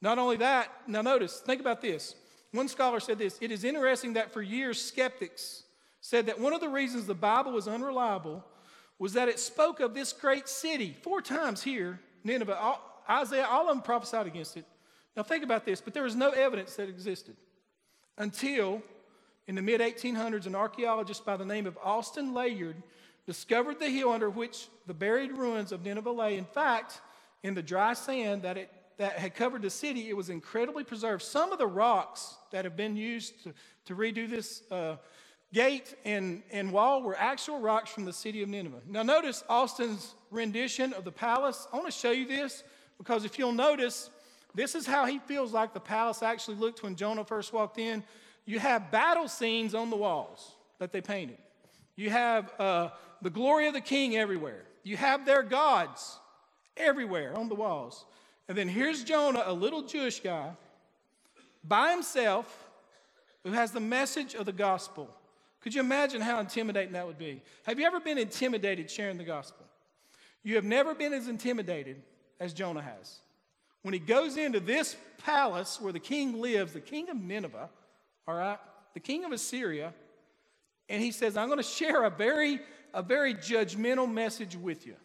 [0.00, 2.14] Not only that, now notice, think about this.
[2.52, 5.64] One scholar said this It is interesting that for years skeptics
[6.00, 8.44] said that one of the reasons the Bible was unreliable
[9.00, 12.58] was that it spoke of this great city four times here, Nineveh.
[12.58, 14.64] All, Isaiah, all of them prophesied against it.
[15.16, 17.36] Now think about this, but there was no evidence that existed
[18.18, 18.82] until
[19.46, 22.76] in the mid 1800s, an archaeologist by the name of Austen Layard
[23.26, 26.38] discovered the hill under which the buried ruins of Nineveh lay.
[26.38, 27.00] In fact,
[27.42, 31.22] in the dry sand that, it, that had covered the city, it was incredibly preserved.
[31.22, 33.54] Some of the rocks that have been used to,
[33.86, 34.96] to redo this uh,
[35.52, 38.80] gate and, and wall were actual rocks from the city of Nineveh.
[38.86, 41.66] Now, notice Austen's rendition of the palace.
[41.72, 42.62] I want to show you this
[42.98, 44.10] because if you'll notice,
[44.54, 48.04] this is how he feels like the palace actually looked when Jonah first walked in.
[48.44, 51.38] You have battle scenes on the walls that they painted,
[51.96, 52.90] you have uh,
[53.22, 56.18] the glory of the king everywhere, you have their gods
[56.76, 58.04] everywhere on the walls.
[58.48, 60.50] And then here's Jonah, a little Jewish guy,
[61.62, 62.68] by himself,
[63.44, 65.08] who has the message of the gospel.
[65.60, 67.42] Could you imagine how intimidating that would be?
[67.64, 69.66] Have you ever been intimidated sharing the gospel?
[70.42, 72.02] You have never been as intimidated
[72.38, 73.18] as Jonah has.
[73.82, 77.68] When he goes into this palace where the king lives, the king of Nineveh,
[78.26, 78.58] all right,
[78.94, 79.92] the king of Assyria,
[80.88, 82.60] and he says, I'm going to share a very,
[82.92, 84.96] a very judgmental message with you.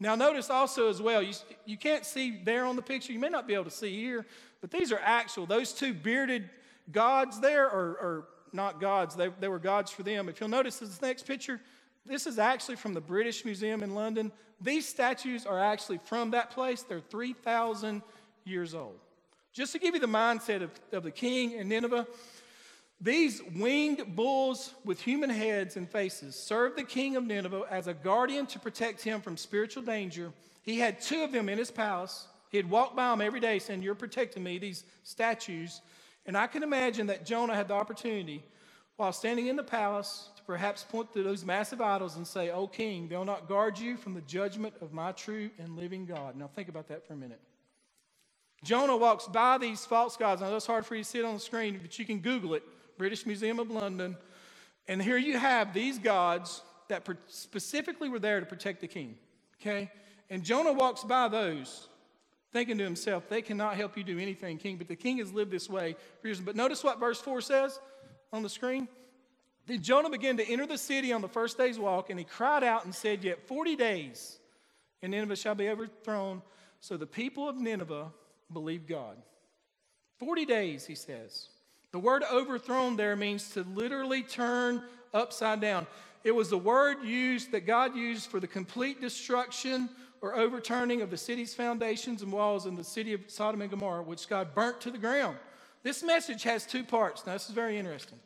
[0.00, 1.34] Now, notice also as well, you,
[1.64, 4.26] you can't see there on the picture, you may not be able to see here,
[4.60, 5.46] but these are actual.
[5.46, 6.50] Those two bearded
[6.90, 8.24] gods there are, are
[8.54, 10.28] not gods, they, they were gods for them.
[10.28, 11.60] If you'll notice this next picture,
[12.06, 14.30] this is actually from the British Museum in London.
[14.60, 18.02] These statues are actually from that place, they're 3,000
[18.44, 18.98] years old.
[19.52, 22.06] Just to give you the mindset of, of the king in Nineveh,
[23.00, 27.94] these winged bulls with human heads and faces served the king of Nineveh as a
[27.94, 30.32] guardian to protect him from spiritual danger.
[30.62, 32.26] He had two of them in his palace.
[32.50, 35.82] He'd walk by them every day saying, You're protecting me, these statues.
[36.26, 38.42] And I can imagine that Jonah had the opportunity,
[38.96, 42.66] while standing in the palace, to perhaps point to those massive idols and say, O
[42.66, 46.36] king, they'll not guard you from the judgment of my true and living God.
[46.36, 47.40] Now think about that for a minute.
[48.62, 50.40] Jonah walks by these false gods.
[50.40, 52.54] Now, it's hard for you to see it on the screen, but you can Google
[52.54, 52.62] it.
[52.96, 54.16] British Museum of London.
[54.88, 59.16] And here you have these gods that specifically were there to protect the king.
[59.60, 59.90] Okay?
[60.30, 61.88] And Jonah walks by those,
[62.54, 64.76] thinking to himself, they cannot help you do anything, king.
[64.76, 66.40] But the king has lived this way for years.
[66.40, 67.80] But notice what verse 4 says
[68.32, 68.86] on the screen.
[69.66, 72.62] Then Jonah began to enter the city on the first day's walk, and he cried
[72.62, 74.38] out and said, Yet 40 days,
[75.02, 76.42] and Nineveh shall be overthrown.
[76.80, 78.12] So the people of Nineveh
[78.52, 79.16] believed God.
[80.18, 81.48] 40 days, he says.
[81.90, 84.82] The word overthrown there means to literally turn
[85.12, 85.88] upside down.
[86.22, 89.88] It was the word used that God used for the complete destruction
[90.24, 94.02] or overturning of the city's foundations and walls in the city of Sodom and Gomorrah,
[94.02, 95.36] which God burnt to the ground.
[95.82, 97.26] This message has two parts.
[97.26, 98.18] Now, this is very interesting.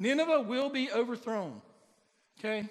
[0.00, 1.62] Nineveh will be overthrown.
[2.40, 2.68] Okay?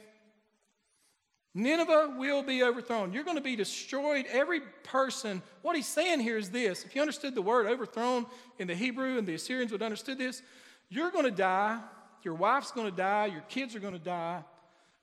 [1.53, 3.13] Nineveh will be overthrown.
[3.13, 4.25] You're going to be destroyed.
[4.29, 6.83] Every person, what he's saying here is this.
[6.83, 8.25] If you understood the word overthrown
[8.59, 10.41] in the Hebrew and the Assyrians would understood this,
[10.89, 11.79] you're going to die.
[12.23, 13.27] Your wife's going to die.
[13.27, 14.43] Your kids are going to die.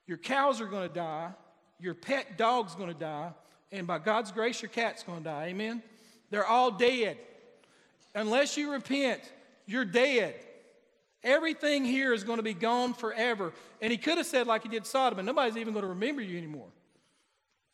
[0.06, 1.30] Your cows are going to die.
[1.82, 3.32] Your pet dog's going to die.
[3.72, 5.46] And by God's grace, your cat's going to die.
[5.46, 5.82] Amen?
[6.30, 7.18] They're all dead.
[8.14, 9.20] Unless you repent,
[9.66, 10.34] you're dead.
[11.24, 13.52] Everything here is going to be gone forever.
[13.80, 16.22] And he could have said, like he did Sodom, and nobody's even going to remember
[16.22, 16.68] you anymore.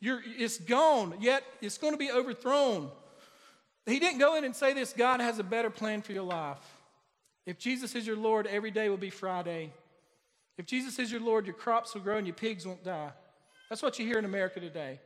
[0.00, 2.90] You're, it's gone, yet it's going to be overthrown.
[3.84, 6.59] He didn't go in and say this God has a better plan for your life.
[7.46, 9.72] If Jesus is your Lord, every day will be Friday.
[10.56, 13.11] If Jesus is your Lord, your crops will grow and your pigs won't die.
[13.68, 14.98] That's what you hear in America today.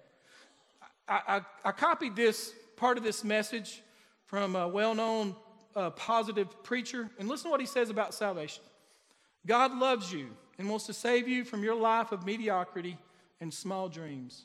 [1.09, 1.21] I,
[1.65, 3.83] I, I copied this part of this message
[4.27, 5.37] from a well known
[5.75, 7.09] a uh, positive preacher.
[7.19, 8.63] And listen to what he says about salvation
[9.47, 12.99] God loves you and wants to save you from your life of mediocrity
[13.41, 14.45] and small dreams.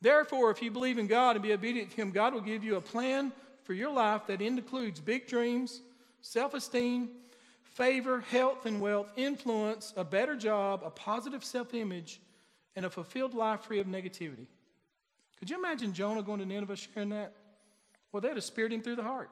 [0.00, 2.76] Therefore, if you believe in God and be obedient to Him, God will give you
[2.76, 3.32] a plan
[3.62, 5.80] for your life that includes big dreams,
[6.20, 7.08] self esteem,
[7.62, 12.20] favor, health and wealth, influence, a better job, a positive self image,
[12.76, 14.46] and a fulfilled life free of negativity.
[15.38, 17.34] Could you imagine Jonah going to Nineveh sharing that?
[18.12, 19.30] Well, they'd have speared him through the heart.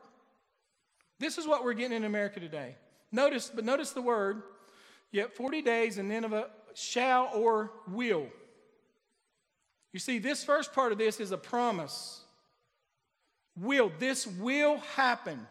[1.19, 2.77] This is what we're getting in America today.
[3.13, 4.43] Notice, but notice the word,
[5.11, 8.27] yet 40 days and Nineveh shall or will.
[9.93, 12.23] You see, this first part of this is a promise.
[13.57, 13.93] Will.
[13.99, 15.47] This will happen.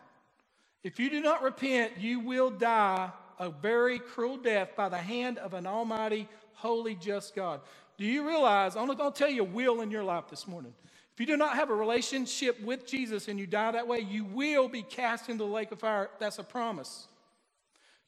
[0.83, 5.37] If you do not repent, you will die a very cruel death by the hand
[5.37, 6.27] of an almighty,
[6.61, 7.61] holy, just God.
[7.97, 8.75] Do you realize?
[8.75, 10.73] Going to tell you a will in your life this morning.
[11.13, 14.23] If you do not have a relationship with Jesus and you die that way, you
[14.23, 16.09] will be cast into the lake of fire.
[16.19, 17.07] That's a promise.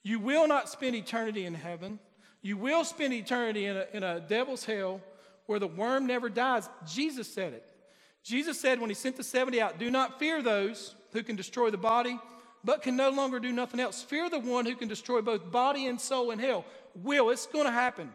[0.04, 2.00] You will not spend eternity in heaven.
[2.42, 5.02] You will spend eternity in a, in a devil's hell
[5.48, 6.70] where the worm never dies.
[6.86, 7.70] Jesus said it.
[8.24, 11.70] Jesus said when he sent the 70 out, Do not fear those who can destroy
[11.70, 12.20] the body,
[12.64, 14.02] but can no longer do nothing else.
[14.02, 16.64] Fear the one who can destroy both body and soul in hell.
[16.96, 18.12] Will, it's going to happen.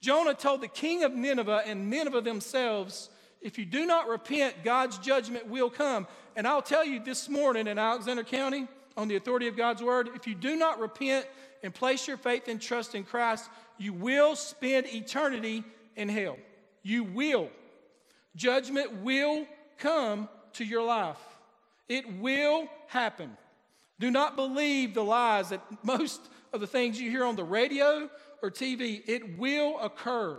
[0.00, 4.98] Jonah told the king of Nineveh and Nineveh themselves if you do not repent, God's
[4.98, 6.06] judgment will come.
[6.36, 10.10] And I'll tell you this morning in Alexander County, on the authority of God's word,
[10.14, 11.26] if you do not repent
[11.62, 13.48] and place your faith and trust in Christ,
[13.78, 15.64] you will spend eternity
[15.96, 16.36] in hell.
[16.82, 17.48] You will.
[18.36, 19.46] Judgment will
[19.78, 21.18] come to your life.
[21.88, 23.36] It will happen.
[23.98, 26.20] Do not believe the lies that most
[26.52, 28.10] of the things you hear on the radio
[28.42, 29.02] or TV.
[29.06, 30.38] It will occur.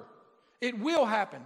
[0.60, 1.42] It will happen.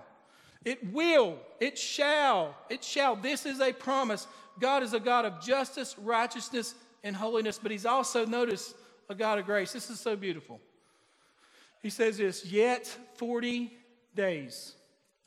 [0.65, 3.15] It will, it shall, it shall.
[3.15, 4.25] This is a promise.
[4.59, 8.73] God is a God of justice, righteousness, and holiness, but He's also, notice,
[9.07, 9.73] a God of grace.
[9.73, 10.59] This is so beautiful.
[11.83, 12.87] He says this, yet
[13.17, 13.71] 40
[14.15, 14.73] days.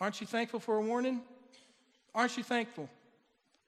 [0.01, 1.21] Aren't you thankful for a warning?
[2.15, 2.89] Aren't you thankful?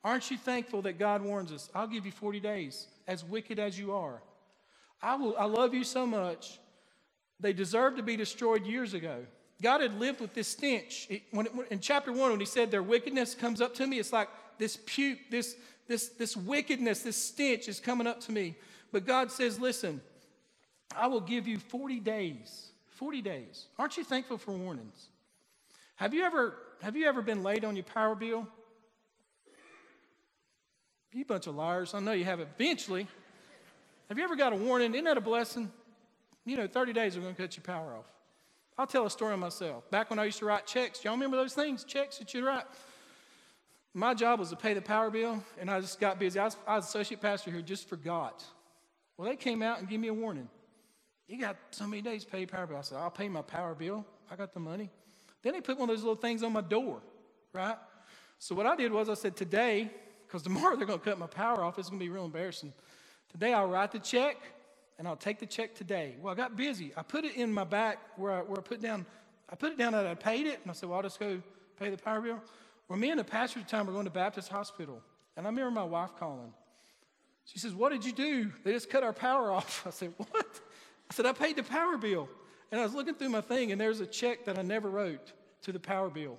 [0.02, 1.70] Aren't you thankful that God warns us?
[1.72, 4.20] I'll give you 40 days, as wicked as you are.
[5.00, 6.58] I, will, I love you so much.
[7.40, 9.24] They deserved to be destroyed years ago.
[9.62, 11.06] God had lived with this stench.
[11.10, 13.98] It- when it- in chapter one, when he said their wickedness comes up to me,
[13.98, 14.28] it's like
[14.58, 18.56] this puke, this, this, this wickedness, this stench is coming up to me.
[18.92, 20.00] But God says, listen,
[20.96, 22.70] I will give you 40 days.
[22.96, 23.66] 40 days.
[23.78, 25.08] Aren't you thankful for warnings?
[25.96, 28.46] Have you ever, have you ever been late on your power bill?
[31.12, 31.92] You bunch of liars.
[31.92, 33.06] I know you have eventually.
[34.08, 34.94] Have you ever got a warning?
[34.94, 35.70] Isn't that a blessing?
[36.50, 38.06] You know, 30 days we're going to cut your power off.
[38.76, 39.88] I'll tell a story myself.
[39.88, 41.84] Back when I used to write checks, y'all remember those things?
[41.84, 42.64] Checks that you write?
[43.94, 46.40] My job was to pay the power bill, and I just got busy.
[46.40, 48.44] I was, I was associate pastor here, just forgot.
[49.16, 50.48] Well, they came out and gave me a warning.
[51.28, 52.78] You got so many days to pay your power bill.
[52.78, 54.04] I said, I'll pay my power bill.
[54.28, 54.90] I got the money.
[55.42, 57.00] Then they put one of those little things on my door,
[57.52, 57.76] right?
[58.40, 59.88] So what I did was I said, today,
[60.26, 62.72] because tomorrow they're going to cut my power off, it's going to be real embarrassing.
[63.30, 64.36] Today I'll write the check
[65.00, 66.16] and I'll take the check today.
[66.20, 66.92] Well, I got busy.
[66.94, 69.06] I put it in my back where I, where I put down,
[69.48, 71.40] I put it down that I paid it, and I said, well, I'll just go
[71.78, 72.38] pay the power bill.
[72.86, 75.00] Well, me and the pastor at the time were going to Baptist Hospital,
[75.38, 76.52] and I remember my wife calling.
[77.46, 78.52] She says, What did you do?
[78.62, 79.84] They just cut our power off.
[79.86, 80.60] I said, What?
[81.10, 82.28] I said, I paid the power bill.
[82.70, 85.32] And I was looking through my thing, and there's a check that I never wrote
[85.62, 86.38] to the power bill.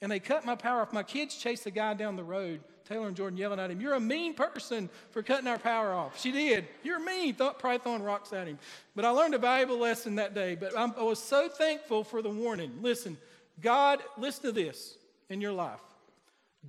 [0.00, 0.92] And they cut my power off.
[0.92, 3.94] My kids chased the guy down the road, Taylor and Jordan yelling at him, You're
[3.94, 6.20] a mean person for cutting our power off.
[6.20, 6.66] She did.
[6.82, 7.34] You're mean.
[7.34, 8.58] Thought, probably throwing rocks at him.
[8.96, 10.56] But I learned a valuable lesson that day.
[10.56, 12.72] But I'm, I was so thankful for the warning.
[12.82, 13.16] Listen,
[13.60, 14.96] God, listen to this
[15.28, 15.78] in your life.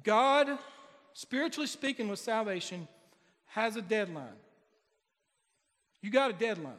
[0.04, 0.60] God,
[1.14, 2.88] spiritually speaking, with salvation,
[3.48, 4.28] has a deadline.
[6.04, 6.74] You got a deadline.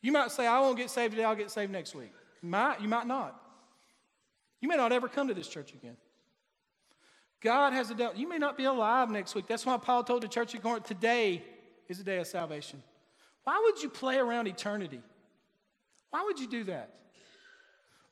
[0.00, 2.12] You might say, I won't get saved today, I'll get saved next week.
[2.40, 3.40] You might, you might not.
[4.60, 5.96] You may not ever come to this church again.
[7.44, 8.18] God has a deadline.
[8.18, 9.46] You may not be alive next week.
[9.46, 11.44] That's why Paul told the church at Corinth, today
[11.88, 12.82] is the day of salvation.
[13.44, 15.02] Why would you play around eternity?
[16.08, 16.88] Why would you do that?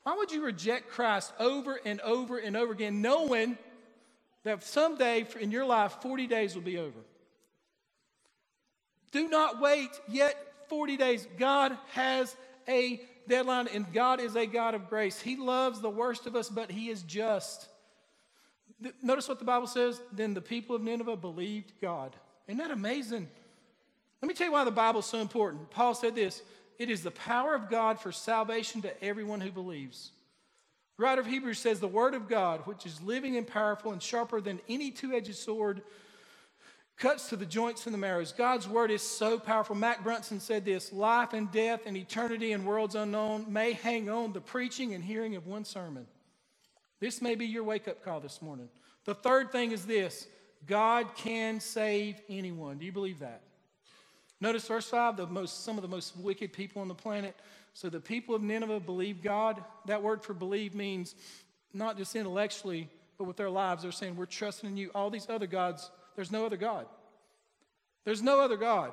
[0.02, 3.56] Why would you reject Christ over and over and over again, knowing
[4.44, 6.98] that someday in your life, 40 days will be over?
[9.12, 10.36] Do not wait yet
[10.68, 11.26] 40 days.
[11.38, 12.36] God has
[12.68, 15.20] a deadline, and God is a God of grace.
[15.20, 17.68] He loves the worst of us, but He is just.
[19.02, 20.00] Notice what the Bible says.
[20.12, 22.14] Then the people of Nineveh believed God.
[22.46, 23.28] Isn't that amazing?
[24.20, 25.70] Let me tell you why the Bible is so important.
[25.70, 26.42] Paul said this
[26.78, 30.10] it is the power of God for salvation to everyone who believes.
[30.96, 34.02] The writer of Hebrews says, The word of God, which is living and powerful and
[34.02, 35.82] sharper than any two edged sword,
[36.96, 38.32] cuts to the joints and the marrows.
[38.32, 39.74] God's word is so powerful.
[39.74, 44.32] Mac Brunson said this life and death and eternity and worlds unknown may hang on
[44.32, 46.06] the preaching and hearing of one sermon.
[47.02, 48.68] This may be your wake up call this morning.
[49.06, 50.28] The third thing is this
[50.68, 52.78] God can save anyone.
[52.78, 53.42] Do you believe that?
[54.40, 57.34] Notice verse 5, the most, some of the most wicked people on the planet.
[57.74, 59.64] So the people of Nineveh believe God.
[59.86, 61.16] That word for believe means
[61.74, 62.88] not just intellectually,
[63.18, 63.82] but with their lives.
[63.82, 64.92] They're saying, We're trusting in you.
[64.94, 66.86] All these other gods, there's no other God.
[68.04, 68.92] There's no other God.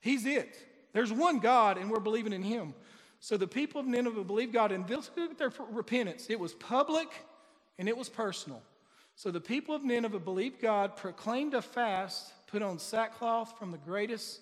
[0.00, 0.56] He's it.
[0.92, 2.74] There's one God, and we're believing in Him.
[3.20, 6.26] So the people of Nineveh believed God, and look at their repentance.
[6.30, 7.08] It was public
[7.78, 8.62] and it was personal.
[9.14, 13.78] So the people of Nineveh believed God, proclaimed a fast, put on sackcloth from the
[13.78, 14.40] greatest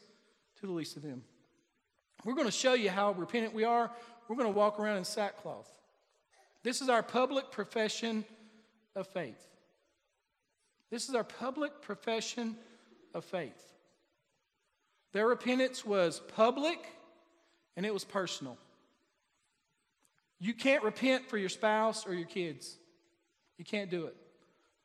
[0.61, 1.25] to the least of them.
[2.25, 3.91] We're going to show you how repentant we are.
[4.29, 5.69] We're going to walk around in sackcloth.
[6.63, 8.25] This is our public profession
[8.95, 9.45] of faith.
[10.91, 12.57] This is our public profession
[13.15, 13.73] of faith.
[15.13, 16.79] Their repentance was public
[17.77, 18.57] and it was personal.
[20.41, 22.77] You can't repent for your spouse or your kids.
[23.57, 24.17] You can't do it.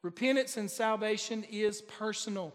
[0.01, 2.53] Repentance and salvation is personal.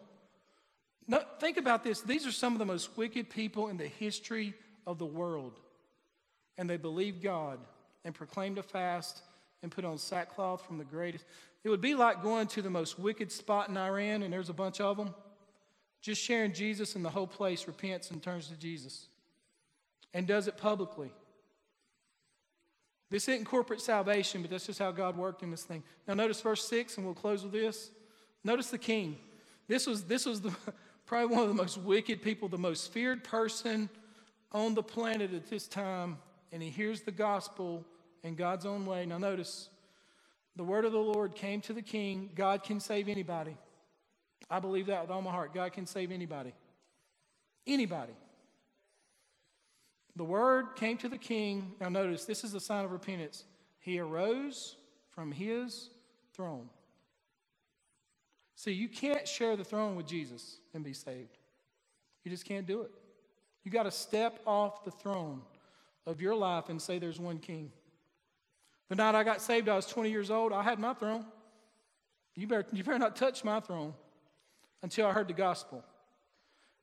[1.40, 2.00] Think about this.
[2.00, 4.52] These are some of the most wicked people in the history
[4.86, 5.58] of the world.
[6.58, 7.58] And they believed God
[8.04, 9.22] and proclaimed a fast
[9.62, 11.24] and put on sackcloth from the greatest.
[11.64, 14.54] It would be like going to the most wicked spot in Iran, and there's a
[14.54, 15.14] bunch of them,
[16.00, 19.06] just sharing Jesus, and the whole place repents and turns to Jesus
[20.14, 21.10] and does it publicly.
[23.10, 25.82] This isn't corporate salvation, but that's just how God worked in this thing.
[26.06, 27.90] Now, notice verse 6, and we'll close with this.
[28.44, 29.16] Notice the king.
[29.66, 30.54] This was, this was the,
[31.06, 33.88] probably one of the most wicked people, the most feared person
[34.52, 36.18] on the planet at this time,
[36.52, 37.84] and he hears the gospel
[38.22, 39.06] in God's own way.
[39.06, 39.70] Now, notice
[40.56, 42.30] the word of the Lord came to the king.
[42.34, 43.56] God can save anybody.
[44.50, 45.54] I believe that with all my heart.
[45.54, 46.52] God can save anybody.
[47.66, 48.12] Anybody.
[50.18, 51.74] The word came to the king.
[51.80, 53.44] Now, notice this is a sign of repentance.
[53.78, 54.74] He arose
[55.10, 55.90] from his
[56.34, 56.68] throne.
[58.56, 61.38] See, you can't share the throne with Jesus and be saved.
[62.24, 62.90] You just can't do it.
[63.62, 65.40] You got to step off the throne
[66.04, 67.70] of your life and say there's one king.
[68.88, 70.52] The night I got saved, I was 20 years old.
[70.52, 71.26] I had my throne.
[72.34, 73.94] You better, you better not touch my throne
[74.82, 75.84] until I heard the gospel.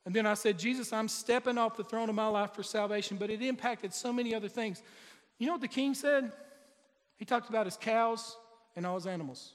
[0.06, 3.18] And then I said, Jesus, I'm stepping off the throne of my life for salvation,
[3.18, 4.84] but it impacted so many other things.
[5.40, 6.32] You know what the king said?
[7.18, 8.38] He talked about his cows
[8.76, 9.54] and all his animals.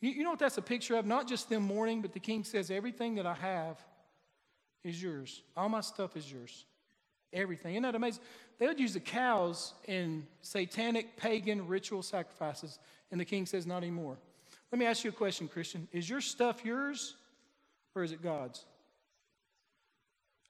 [0.00, 1.04] You, you know what that's a picture of?
[1.04, 3.78] Not just them mourning, but the king says, Everything that I have
[4.82, 5.42] is yours.
[5.56, 6.64] All my stuff is yours.
[7.32, 7.74] Everything.
[7.74, 8.22] Isn't that amazing?
[8.58, 12.78] They would use the cows in satanic pagan ritual sacrifices,
[13.10, 14.16] and the king says, Not anymore.
[14.70, 15.86] Let me ask you a question, Christian.
[15.92, 17.14] Is your stuff yours
[17.94, 18.64] or is it God's?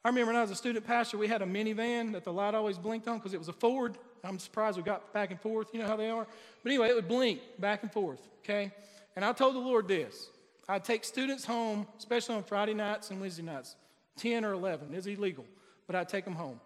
[0.04, 2.54] I remember when I was a student pastor, we had a minivan that the light
[2.54, 3.96] always blinked on because it was a Ford.
[4.24, 5.68] I'm surprised we got back and forth.
[5.72, 6.26] You know how they are?
[6.62, 8.72] But anyway, it would blink back and forth, okay?
[9.14, 10.28] And I told the Lord this
[10.68, 13.76] I'd take students home, especially on Friday nights and Wednesday nights,
[14.16, 14.92] 10 or 11.
[14.94, 15.44] is illegal,
[15.86, 16.60] but I'd take them home.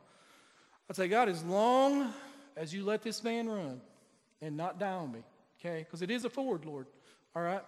[0.89, 2.12] I'd say, God, as long
[2.57, 3.80] as you let this van run
[4.41, 5.20] and not die on me,
[5.61, 5.80] okay?
[5.80, 6.87] Because it is a Ford, Lord,
[7.34, 7.62] all right?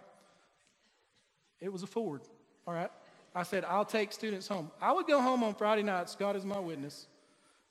[1.60, 2.22] It was a Ford,
[2.66, 2.90] all right?
[3.34, 4.70] I said, I'll take students home.
[4.80, 7.06] I would go home on Friday nights, God is my witness.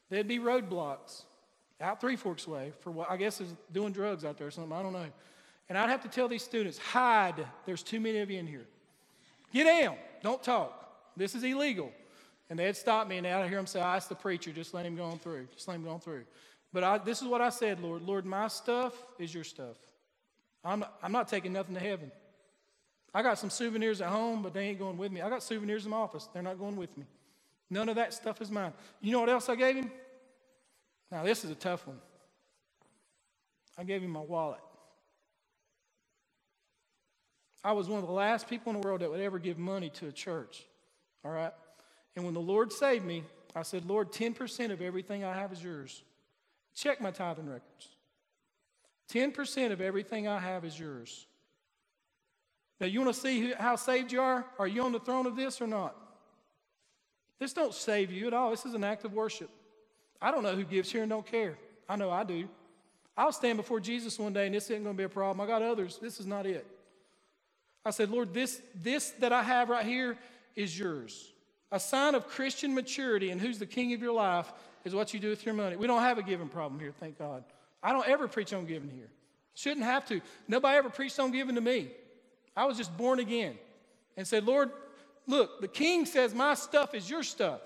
[0.10, 1.24] There'd be roadblocks
[1.82, 4.74] out Three Forks Way for what I guess is doing drugs out there or something.
[4.74, 5.06] I don't know.
[5.70, 7.46] And I'd have to tell these students, hide.
[7.66, 8.66] There's too many of you in here.
[9.54, 9.98] Get down.
[10.24, 11.12] Don't talk.
[11.18, 11.92] This is illegal.
[12.50, 14.86] And they'd stop me and I'd hear them say, I asked the preacher, just let
[14.86, 15.48] him go on through.
[15.54, 16.24] Just let him go on through.
[16.72, 18.02] But I, this is what I said, Lord.
[18.04, 19.76] Lord, my stuff is your stuff.
[20.64, 22.12] I'm I'm not taking nothing to heaven.
[23.18, 25.22] I got some souvenirs at home, but they ain't going with me.
[25.22, 26.30] I got souvenirs in my office.
[26.32, 27.06] They're not going with me.
[27.68, 28.74] None of that stuff is mine.
[29.02, 29.90] You know what else I gave him?
[31.12, 31.98] Now, this is a tough one.
[33.76, 34.60] I gave him my wallet.
[37.64, 39.90] I was one of the last people in the world that would ever give money
[39.96, 40.64] to a church.
[41.26, 41.54] All right?
[42.16, 43.24] And when the Lord saved me,
[43.56, 46.04] I said, Lord, 10% of everything I have is yours.
[46.76, 47.88] Check my tithing records.
[49.12, 51.26] 10% of everything I have is yours.
[52.80, 54.46] Now, you want to see how saved you are?
[54.60, 55.96] Are you on the throne of this or not?
[57.40, 58.52] This don't save you at all.
[58.52, 59.50] This is an act of worship.
[60.22, 61.58] I don't know who gives here and don't care.
[61.88, 62.48] I know I do.
[63.16, 65.42] I'll stand before Jesus one day and this isn't going to be a problem.
[65.42, 65.98] I got others.
[66.02, 66.66] This is not it.
[67.86, 70.18] I said, Lord, this, this that I have right here
[70.56, 71.32] is yours.
[71.72, 74.52] A sign of Christian maturity and who's the king of your life
[74.84, 75.76] is what you do with your money.
[75.76, 77.44] We don't have a giving problem here, thank God.
[77.82, 79.10] I don't ever preach on giving here.
[79.54, 80.22] Shouldn't have to.
[80.48, 81.90] Nobody ever preached on giving to me.
[82.58, 83.56] I was just born again
[84.18, 84.72] and said, Lord,
[85.28, 87.62] look, the king says my stuff is your stuff.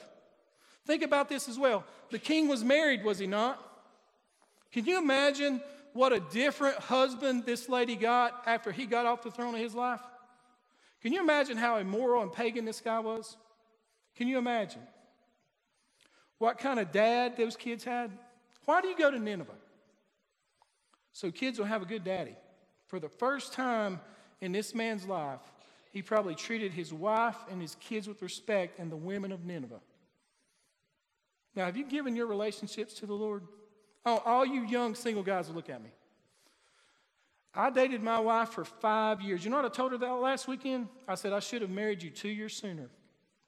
[0.86, 1.86] Think about this as well.
[2.10, 3.58] The king was married, was he not?
[4.74, 5.62] Can you imagine
[5.94, 9.74] what a different husband this lady got after he got off the throne of his
[9.74, 10.02] life?
[11.02, 13.38] Can you imagine how immoral and pagan this guy was?
[14.18, 14.82] Can you imagine?
[16.38, 18.12] What kind of dad those kids had?
[18.66, 19.52] Why do you go to Nineveh?
[21.14, 22.36] So kids will have a good daddy.
[22.88, 24.02] For the first time
[24.42, 25.40] in this man's life,
[25.92, 29.82] he probably treated his wife and his kids with respect and the women of Nineveh.
[31.56, 33.44] Now, have you given your relationships to the Lord?
[34.06, 35.90] Oh, all you young single guys will look at me.
[37.54, 39.44] I dated my wife for five years.
[39.44, 40.88] You know what I told her that last weekend?
[41.08, 42.90] I said, I should have married you two years sooner.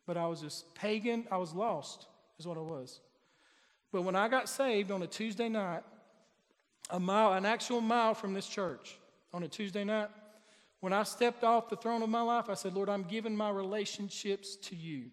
[0.06, 1.26] But I was just pagan.
[1.32, 3.00] I was lost, is what I was.
[3.94, 5.84] But when I got saved on a Tuesday night,
[6.90, 8.98] a mile, an actual mile from this church,
[9.34, 10.10] on a Tuesday night,
[10.84, 13.50] when I stepped off the throne of my life, I said, Lord, I'm giving my
[13.50, 15.12] relationships to you.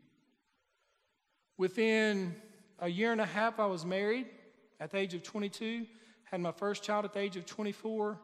[1.59, 2.35] Within
[2.81, 4.27] a year and a half, I was married
[4.81, 5.87] at the age of 22,
[6.25, 8.19] had my first child at the age of 24,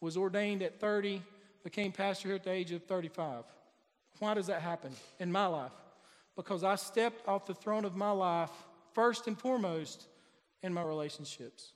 [0.00, 1.22] was ordained at 30,
[1.62, 3.44] became pastor here at the age of 35.
[4.18, 4.90] Why does that happen
[5.20, 5.70] in my life?
[6.34, 8.50] Because I stepped off the throne of my life
[8.92, 10.08] first and foremost
[10.64, 11.74] in my relationships.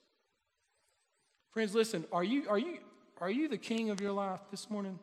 [1.52, 2.78] Friends, listen, are you, are you,
[3.20, 4.98] are you the king of your life this morning?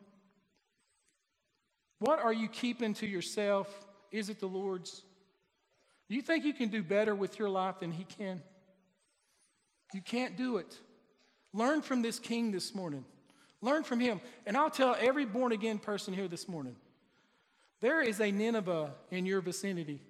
[2.00, 3.68] What are you keeping to yourself?
[4.10, 5.02] Is it the Lord's?
[6.08, 8.42] Do you think you can do better with your life than He can?
[9.94, 10.76] You can't do it.
[11.52, 13.04] Learn from this king this morning.
[13.60, 14.20] Learn from him.
[14.46, 16.76] And I'll tell every born again person here this morning
[17.80, 20.00] there is a Nineveh in your vicinity.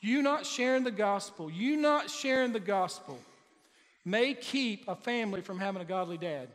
[0.00, 3.18] You not sharing the gospel, you not sharing the gospel
[4.04, 6.48] may keep a family from having a godly dad,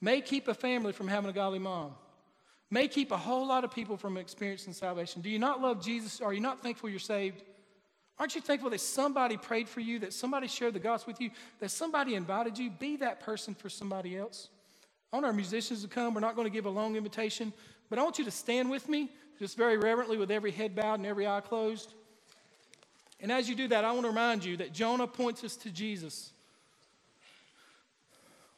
[0.00, 1.92] may keep a family from having a godly mom,
[2.70, 5.22] may keep a whole lot of people from experiencing salvation.
[5.22, 6.20] Do you not love Jesus?
[6.20, 7.42] Are you not thankful you're saved?
[8.18, 11.30] Aren't you thankful that somebody prayed for you, that somebody shared the gospel with you,
[11.60, 12.70] that somebody invited you?
[12.70, 14.48] Be that person for somebody else.
[15.12, 16.14] I want our musicians to come.
[16.14, 17.52] We're not going to give a long invitation,
[17.90, 20.94] but I want you to stand with me, just very reverently, with every head bowed
[20.94, 21.92] and every eye closed.
[23.20, 25.70] And as you do that, I want to remind you that Jonah points us to
[25.70, 26.32] Jesus.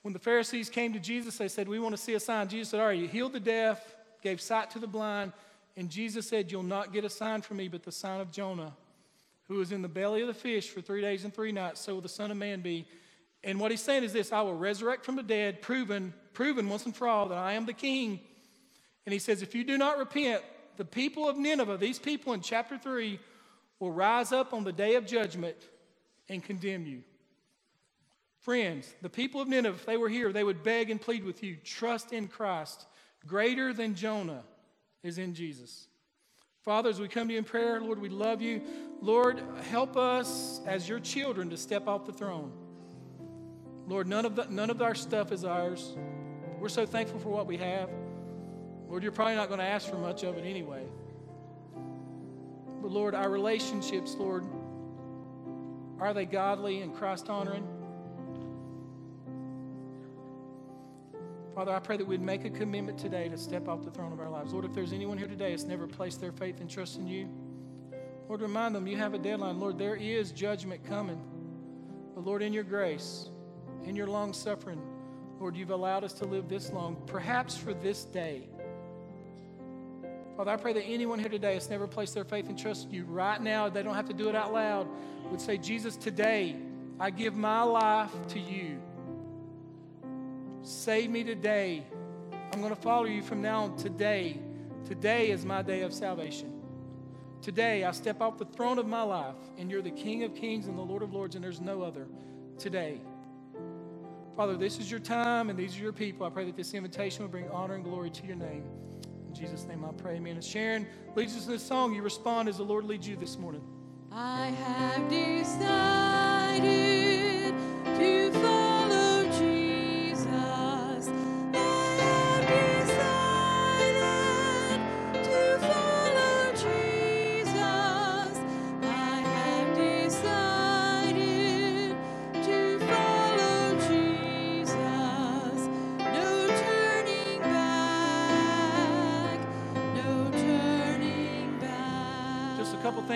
[0.02, 2.48] When the Pharisees came to Jesus, they said, We want to see a sign.
[2.48, 3.96] Jesus said, All right, you healed the deaf,
[4.28, 5.32] gave sight to the blind.
[5.76, 8.74] And Jesus said, You'll not get a sign from me, but the sign of Jonah,
[9.44, 11.80] who was in the belly of the fish for three days and three nights.
[11.80, 12.86] So will the Son of Man be.
[13.44, 16.84] And what he's saying is this I will resurrect from the dead, proven, proven once
[16.84, 18.20] and for all that I am the king.
[19.06, 20.42] And he says, If you do not repent,
[20.76, 23.18] the people of Nineveh, these people in chapter 3,
[23.80, 25.56] will rise up on the day of judgment
[26.28, 27.02] and condemn you.
[28.40, 31.42] Friends, the people of Nineveh, if they were here, they would beg and plead with
[31.42, 32.86] you trust in Christ.
[33.26, 34.44] Greater than Jonah
[35.02, 35.88] is in Jesus.
[36.62, 38.62] Father, as we come to you in prayer, Lord, we love you.
[39.00, 42.52] Lord, help us as your children to step off the throne.
[43.86, 45.96] Lord, none of, the, none of our stuff is ours.
[46.58, 47.88] We're so thankful for what we have.
[48.88, 50.82] Lord, you're probably not going to ask for much of it anyway.
[52.82, 54.44] But Lord, our relationships, Lord,
[56.00, 57.66] are they godly and Christ honoring?
[61.58, 64.20] Father, I pray that we'd make a commitment today to step off the throne of
[64.20, 64.52] our lives.
[64.52, 67.28] Lord, if there's anyone here today that's never placed their faith and trust in you,
[68.28, 69.58] Lord, remind them you have a deadline.
[69.58, 71.20] Lord, there is judgment coming.
[72.14, 73.28] But Lord, in your grace,
[73.84, 74.80] in your long suffering,
[75.40, 78.48] Lord, you've allowed us to live this long, perhaps for this day.
[80.36, 82.92] Father, I pray that anyone here today that's never placed their faith and trust in
[82.92, 84.86] you right now, they don't have to do it out loud,
[85.28, 86.54] would say, Jesus, today
[87.00, 88.80] I give my life to you.
[90.62, 91.86] Save me today.
[92.52, 94.40] I'm going to follow you from now on today.
[94.84, 96.54] Today is my day of salvation.
[97.40, 100.66] Today, I step off the throne of my life, and you're the King of kings
[100.66, 102.08] and the Lord of lords, and there's no other.
[102.58, 103.00] Today.
[104.36, 106.26] Father, this is your time, and these are your people.
[106.26, 108.64] I pray that this invitation will bring honor and glory to your name.
[109.28, 110.36] In Jesus' name I pray, amen.
[110.36, 113.38] As Sharon leads us in this song, you respond as the Lord leads you this
[113.38, 113.62] morning.
[114.10, 117.07] I have decided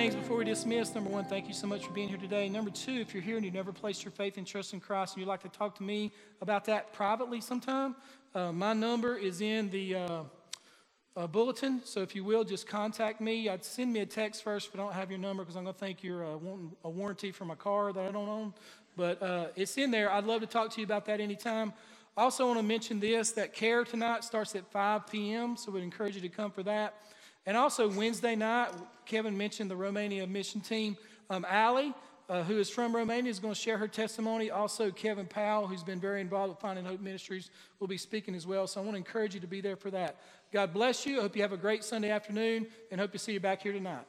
[0.02, 0.92] things before we dismiss.
[0.96, 2.48] Number one, thank you so much for being here today.
[2.48, 5.14] Number two, if you're here and you've never placed your faith and trust in Christ
[5.14, 7.94] and you'd like to talk to me about that privately sometime,
[8.34, 10.22] uh, my number is in the uh,
[11.16, 11.82] uh, bulletin.
[11.84, 13.48] So if you will, just contact me.
[13.48, 15.74] I'd send me a text first if I don't have your number because I'm going
[15.74, 18.54] to think you're uh, wanting a warranty for my car that I don't own.
[18.96, 20.10] But uh, it's in there.
[20.10, 21.72] I'd love to talk to you about that anytime.
[22.16, 26.16] Also want to mention this that care tonight starts at 5 p.m., so we'd encourage
[26.16, 26.94] you to come for that.
[27.46, 28.70] And also Wednesday night,
[29.12, 30.96] Kevin mentioned the Romania mission team.
[31.28, 31.92] Um, Allie,
[32.30, 34.50] uh, who is from Romania, is going to share her testimony.
[34.50, 38.46] Also, Kevin Powell, who's been very involved with Finding Hope Ministries, will be speaking as
[38.46, 38.66] well.
[38.66, 40.16] So I want to encourage you to be there for that.
[40.50, 41.18] God bless you.
[41.18, 43.74] I hope you have a great Sunday afternoon and hope to see you back here
[43.74, 44.06] tonight.